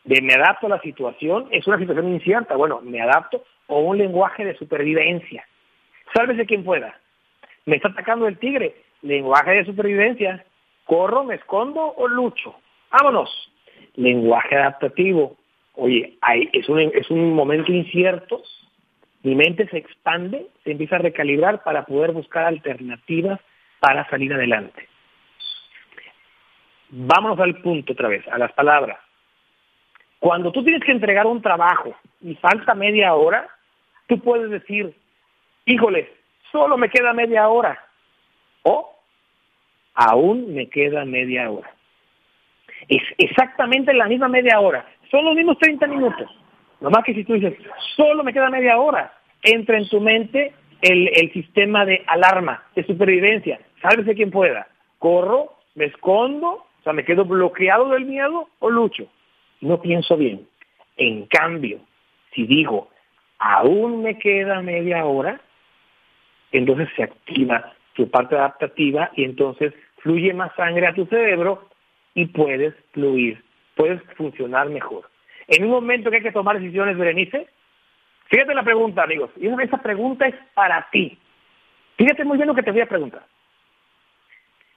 [0.06, 3.98] de me adapto a la situación, es una situación incierta, bueno, me adapto, o un
[3.98, 5.46] lenguaje de supervivencia.
[6.14, 6.98] Sálvese quien pueda.
[7.64, 10.44] Me está atacando el tigre, lenguaje de supervivencia.
[10.84, 12.54] Corro, me escondo o lucho.
[12.90, 13.52] Vámonos.
[13.96, 15.36] Lenguaje adaptativo
[15.76, 16.18] oye,
[16.52, 18.42] es, un, es un momento incierto,
[19.22, 23.40] mi mente se expande, se empieza a recalibrar para poder buscar alternativas
[23.80, 24.88] para salir adelante.
[26.90, 28.98] Vámonos al punto otra vez, a las palabras.
[30.18, 33.46] Cuando tú tienes que entregar un trabajo y falta media hora,
[34.06, 34.94] tú puedes decir,
[35.66, 36.12] híjole,
[36.50, 37.78] solo me queda media hora.
[38.62, 38.96] O
[39.94, 41.70] aún me queda media hora.
[42.88, 44.86] Es exactamente la misma media hora.
[45.10, 46.30] Son los mismos 30 minutos.
[46.80, 47.54] Nomás que si tú dices,
[47.96, 49.12] solo me queda media hora,
[49.42, 53.60] entra en tu mente el, el sistema de alarma, de supervivencia.
[53.80, 54.66] Sálvese quien pueda.
[54.98, 59.08] Corro, me escondo, o sea, me quedo bloqueado del miedo o lucho.
[59.60, 60.46] No pienso bien.
[60.96, 61.80] En cambio,
[62.34, 62.90] si digo,
[63.38, 65.40] aún me queda media hora,
[66.52, 71.68] entonces se activa tu parte adaptativa y entonces fluye más sangre a tu cerebro
[72.14, 73.42] y puedes fluir
[73.76, 75.08] puedes funcionar mejor.
[75.46, 77.46] En un momento que hay que tomar decisiones, Berenice,
[78.28, 81.16] fíjate la pregunta, amigos, y esa pregunta es para ti.
[81.96, 83.24] Fíjate muy bien lo que te voy a preguntar.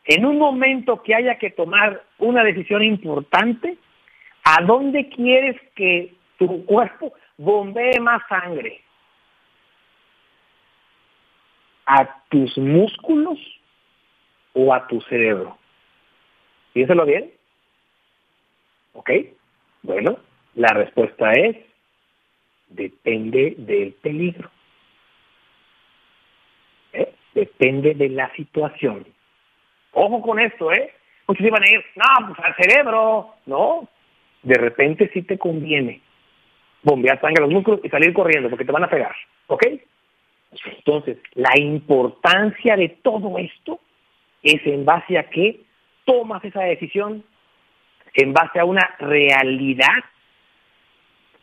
[0.06, 3.78] En un momento que haya que tomar una decisión importante,
[4.44, 8.82] ¿a dónde quieres que tu cuerpo bombee más sangre?
[11.86, 13.40] ¿A tus músculos
[14.54, 15.58] o a tu cerebro?
[16.74, 17.32] Piénsalo bien.
[18.94, 19.10] ¿Ok?
[19.82, 20.18] Bueno,
[20.56, 21.58] la respuesta es,
[22.70, 24.52] depende del peligro.
[26.94, 27.14] ¿Eh?
[27.34, 29.06] Depende de la situación.
[29.92, 30.94] Ojo con esto, ¿eh?
[31.28, 33.88] Muchos iban a ir, no, pues al cerebro, ¿no?
[34.44, 36.02] De repente sí te conviene
[36.84, 39.16] bombear sangre a los músculos y salir corriendo porque te van a pegar,
[39.48, 39.66] ¿ok?
[40.78, 43.80] Entonces, la importancia de todo esto
[44.42, 45.62] es en base a que
[46.06, 47.24] tomas esa decisión
[48.14, 50.04] en base a una realidad.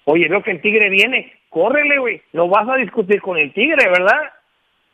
[0.04, 3.88] Oye, veo que el tigre viene, córrele, güey, no vas a discutir con el tigre,
[3.88, 4.32] ¿verdad?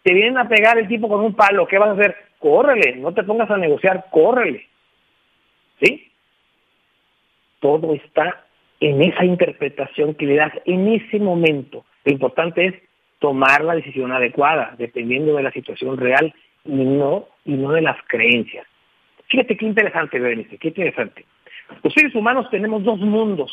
[0.02, 2.16] Te vienen a pegar el tipo con un palo, ¿qué vas a hacer?
[2.38, 4.66] Córrele, no te pongas a negociar, córrele.
[5.80, 6.11] ¿Sí?
[7.62, 8.44] Todo está
[8.80, 11.84] en esa interpretación que le das en ese momento.
[12.04, 12.74] Lo importante es
[13.20, 16.34] tomar la decisión adecuada, dependiendo de la situación real
[16.64, 18.66] y no, y no de las creencias.
[19.28, 21.24] Fíjate qué interesante, Berenice, qué interesante.
[21.84, 23.52] Los seres humanos tenemos dos mundos.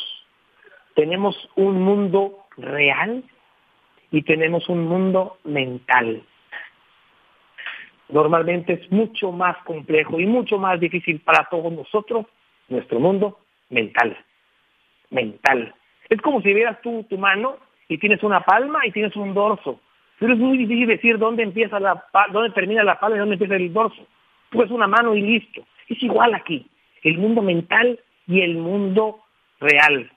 [0.95, 3.23] Tenemos un mundo real
[4.09, 6.23] y tenemos un mundo mental.
[8.09, 12.25] normalmente es mucho más complejo y mucho más difícil para todos nosotros,
[12.69, 13.37] nuestro mundo
[13.69, 14.17] mental.
[15.09, 15.73] Mental.
[16.09, 17.57] Es como si vieras tú tu mano
[17.87, 19.79] y tienes una palma y tienes un dorso.
[20.19, 23.55] Pero es muy difícil decir dónde empieza la dónde termina la palma y dónde empieza
[23.55, 24.05] el dorso.
[24.49, 25.65] Tú es una mano y listo.
[25.87, 26.67] Es igual aquí.
[27.03, 29.21] El mundo mental y el mundo
[29.59, 30.11] real.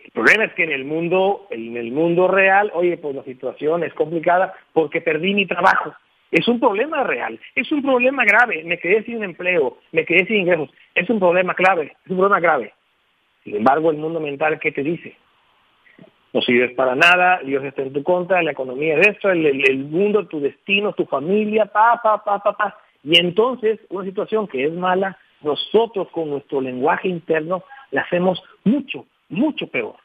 [0.00, 3.84] El problema es que en el mundo, en el mundo real, oye, pues la situación
[3.84, 5.94] es complicada porque perdí mi trabajo.
[6.30, 8.62] Es un problema real, es un problema grave.
[8.64, 10.70] Me quedé sin empleo, me quedé sin ingresos.
[10.94, 12.74] Es un problema clave, es un problema grave.
[13.44, 15.16] Sin embargo, el mundo mental, ¿qué te dice?
[16.34, 19.78] No sirves para nada, Dios está en tu contra, la economía es esto, el, el,
[19.78, 22.76] mundo, tu destino, tu familia, pa, pa, pa, pa, pa.
[23.02, 29.06] Y entonces, una situación que es mala, nosotros con nuestro lenguaje interno la hacemos mucho,
[29.30, 29.96] mucho peor.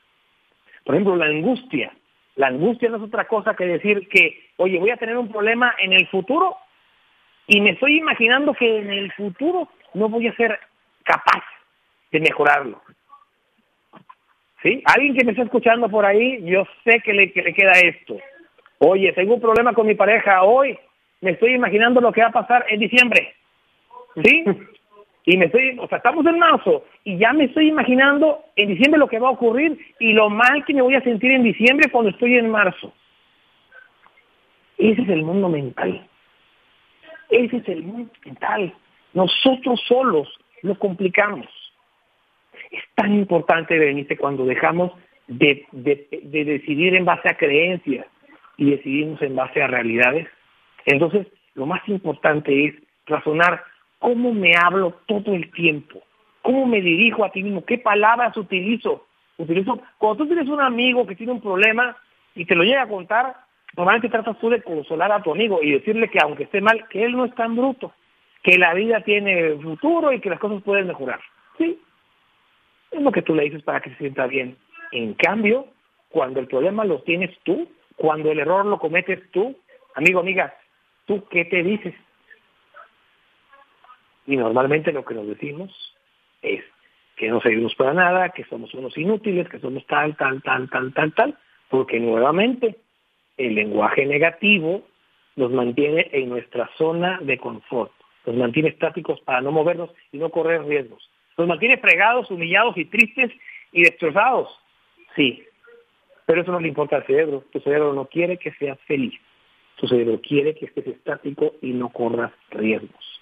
[0.86, 1.91] Por ejemplo, la angustia.
[2.36, 5.75] La angustia no es otra cosa que decir que, oye, voy a tener un problema
[5.79, 6.57] en el futuro
[7.47, 10.59] y me estoy imaginando que en el futuro no voy a ser
[11.03, 11.43] capaz
[12.11, 12.81] de mejorarlo.
[14.61, 14.81] ¿Sí?
[14.86, 18.17] Alguien que me está escuchando por ahí, yo sé que le, que le queda esto.
[18.79, 20.77] Oye, tengo un problema con mi pareja hoy,
[21.21, 23.36] me estoy imaginando lo que va a pasar en diciembre.
[24.23, 24.43] ¿Sí?
[25.26, 28.99] Y me estoy, o sea, estamos en marzo y ya me estoy imaginando en diciembre
[28.99, 31.89] lo que va a ocurrir y lo mal que me voy a sentir en diciembre
[31.89, 32.93] cuando estoy en marzo.
[34.78, 36.05] Ese es el mundo mental.
[37.30, 38.74] Ese es el mundo mental.
[39.13, 40.28] Nosotros solos
[40.61, 41.47] lo complicamos.
[42.71, 44.91] Es tan importante, Berenice, cuando dejamos
[45.28, 48.05] de, de, de decidir en base a creencias
[48.57, 50.28] y decidimos en base a realidades.
[50.86, 53.63] Entonces, lo más importante es razonar
[54.03, 56.03] cómo me hablo todo el tiempo,
[56.41, 59.05] cómo me dirijo a ti mismo, qué palabras utilizo.
[59.37, 61.95] Utilizo, cuando tú tienes un amigo que tiene un problema
[62.35, 63.33] y te lo llega a contar,
[63.77, 67.05] normalmente tratas tú de consolar a tu amigo y decirle que aunque esté mal, que
[67.05, 67.93] él no es tan bruto,
[68.43, 71.21] que la vida tiene futuro y que las cosas pueden mejorar.
[71.57, 71.79] Sí,
[72.91, 74.57] es lo que tú le dices para que se sienta bien.
[74.91, 75.67] En cambio,
[76.09, 79.55] cuando el problema lo tienes tú, cuando el error lo cometes tú,
[79.95, 80.53] amigo, amiga,
[81.05, 81.95] ¿tú qué te dices?
[84.26, 85.71] Y normalmente lo que nos decimos
[86.41, 86.63] es
[87.15, 90.93] que no servimos para nada, que somos unos inútiles, que somos tal, tal, tal, tal,
[90.93, 91.38] tal, tal,
[91.69, 92.78] porque nuevamente
[93.38, 94.84] el lenguaje negativo
[95.36, 97.91] nos mantiene en nuestra zona de confort,
[98.26, 102.86] nos mantiene estáticos para no movernos y no correr riesgos, nos mantiene fregados, humillados y
[102.86, 103.32] tristes
[103.71, 104.49] y destrozados.
[105.15, 105.43] Sí,
[106.26, 109.13] pero eso no le importa al cerebro, tu cerebro no quiere que seas feliz,
[109.76, 113.12] tu cerebro quiere que estés estático y no corras riesgos.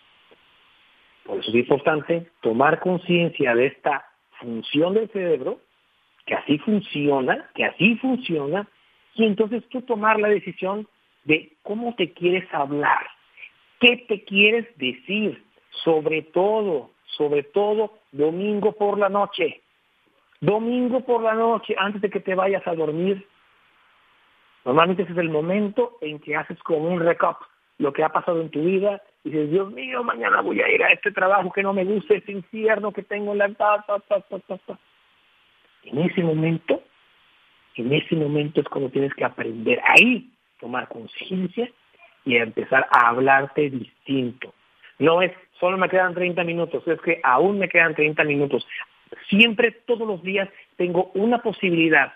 [1.32, 4.06] Por eso es importante tomar conciencia de esta
[4.42, 5.62] función del cerebro,
[6.26, 8.68] que así funciona, que así funciona,
[9.16, 10.90] y entonces tú tomar la decisión
[11.24, 13.08] de cómo te quieres hablar,
[13.80, 15.42] qué te quieres decir,
[15.86, 19.62] sobre todo, sobre todo domingo por la noche.
[20.42, 23.26] Domingo por la noche, antes de que te vayas a dormir.
[24.66, 27.38] Normalmente ese es el momento en que haces como un recap
[27.78, 30.92] lo que ha pasado en tu vida dices, Dios mío, mañana voy a ir a
[30.92, 33.50] este trabajo que no me gusta, este infierno que tengo en la...
[33.54, 33.86] Ta,
[35.84, 36.82] En ese momento,
[37.76, 41.70] en ese momento es cuando tienes que aprender ahí, tomar conciencia
[42.26, 44.54] y empezar a hablarte distinto.
[45.00, 48.68] No es, solo me quedan 30 minutos, es que aún me quedan 30 minutos.
[49.30, 50.48] Siempre, todos los días,
[50.78, 52.14] tengo una posibilidad.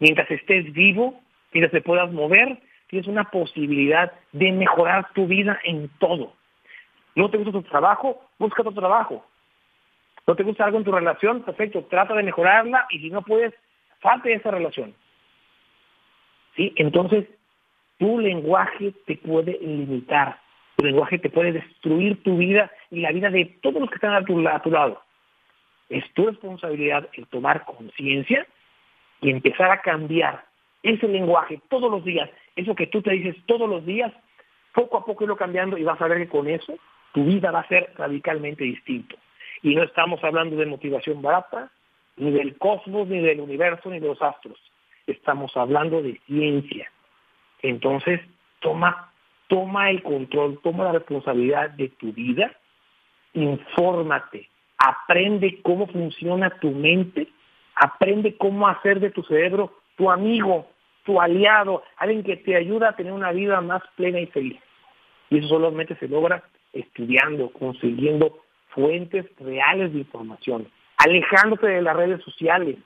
[0.00, 1.20] Mientras estés vivo,
[1.52, 6.34] mientras te puedas mover, tienes una posibilidad de mejorar tu vida en todo.
[7.14, 8.20] ¿No te gusta tu trabajo?
[8.38, 9.24] Busca otro trabajo.
[10.26, 11.42] ¿No te gusta algo en tu relación?
[11.42, 13.54] Perfecto, trata de mejorarla y si no puedes,
[14.00, 14.94] falte esa relación.
[16.56, 16.72] ¿Sí?
[16.76, 17.26] Entonces,
[17.98, 20.38] tu lenguaje te puede limitar,
[20.76, 24.14] tu lenguaje te puede destruir tu vida y la vida de todos los que están
[24.14, 25.02] a tu, a tu lado.
[25.88, 28.46] Es tu responsabilidad el tomar conciencia
[29.20, 30.44] y empezar a cambiar
[30.82, 34.12] ese lenguaje todos los días, eso que tú te dices todos los días,
[34.72, 36.74] poco a poco irlo cambiando y vas a ver que con eso
[37.14, 39.16] tu vida va a ser radicalmente distinto.
[39.62, 41.70] Y no estamos hablando de motivación barata,
[42.16, 44.58] ni del cosmos, ni del universo, ni de los astros.
[45.06, 46.90] Estamos hablando de ciencia.
[47.62, 48.20] Entonces,
[48.58, 49.12] toma,
[49.46, 52.52] toma el control, toma la responsabilidad de tu vida,
[53.32, 57.28] infórmate, aprende cómo funciona tu mente,
[57.76, 60.66] aprende cómo hacer de tu cerebro tu amigo,
[61.04, 64.58] tu aliado, alguien que te ayuda a tener una vida más plena y feliz.
[65.30, 66.42] Y eso solamente se logra
[66.74, 70.68] estudiando, consiguiendo fuentes reales de información,
[70.98, 72.76] alejándote de las redes sociales,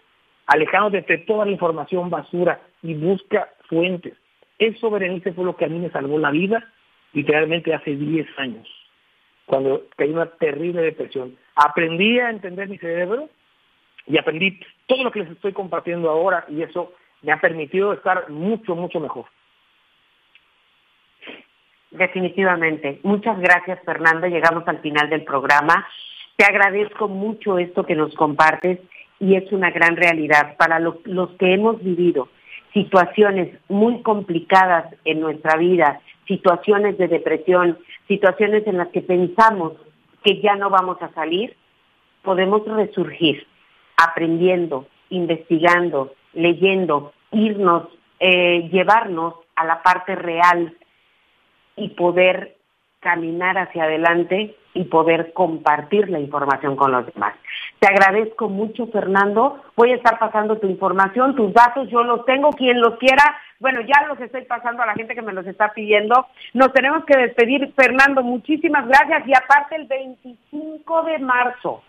[0.46, 4.14] alejándote de toda la información basura y busca fuentes.
[4.58, 6.72] Eso, Berenice, fue lo que a mí me salvó la vida
[7.12, 8.68] literalmente hace 10 años,
[9.46, 11.36] cuando caí una terrible depresión.
[11.54, 13.28] Aprendí a entender mi cerebro
[14.06, 18.28] y aprendí todo lo que les estoy compartiendo ahora y eso me ha permitido estar
[18.30, 19.26] mucho, mucho mejor.
[21.90, 23.00] Definitivamente.
[23.02, 24.26] Muchas gracias, Fernando.
[24.26, 25.86] Llegamos al final del programa.
[26.36, 28.78] Te agradezco mucho esto que nos compartes
[29.18, 32.28] y es una gran realidad para los que hemos vivido
[32.72, 39.72] situaciones muy complicadas en nuestra vida, situaciones de depresión, situaciones en las que pensamos
[40.22, 41.56] que ya no vamos a salir,
[42.22, 43.46] podemos resurgir
[43.96, 47.88] aprendiendo, investigando, leyendo, irnos,
[48.20, 50.76] eh, llevarnos a la parte real
[51.78, 52.56] y poder
[53.00, 57.34] caminar hacia adelante y poder compartir la información con los demás.
[57.78, 59.62] Te agradezco mucho, Fernando.
[59.76, 63.22] Voy a estar pasando tu información, tus datos, yo los tengo, quien los quiera.
[63.60, 66.26] Bueno, ya los estoy pasando a la gente que me los está pidiendo.
[66.54, 68.22] Nos tenemos que despedir, Fernando.
[68.22, 69.26] Muchísimas gracias.
[69.26, 71.82] Y aparte, el 25 de marzo,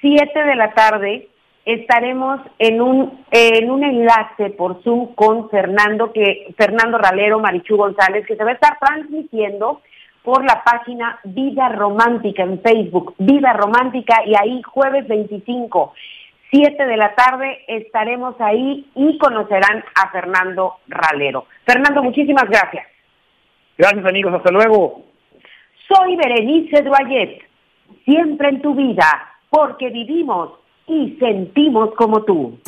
[0.00, 1.28] 7 de la tarde,
[1.64, 8.26] estaremos en un en un enlace por Zoom con Fernando que Fernando Ralero, Marichu González,
[8.26, 9.80] que se va a estar transmitiendo
[10.22, 15.92] por la página Vida Romántica en Facebook, Vida Romántica, y ahí jueves 25,
[16.50, 21.46] 7 de la tarde estaremos ahí y conocerán a Fernando Ralero.
[21.66, 22.86] Fernando, muchísimas gracias.
[23.76, 25.02] Gracias amigos, hasta luego.
[25.88, 27.42] Soy Berenice Duayet,
[28.06, 29.04] siempre en tu vida,
[29.50, 30.52] porque vivimos
[30.86, 32.58] y sentimos como tú.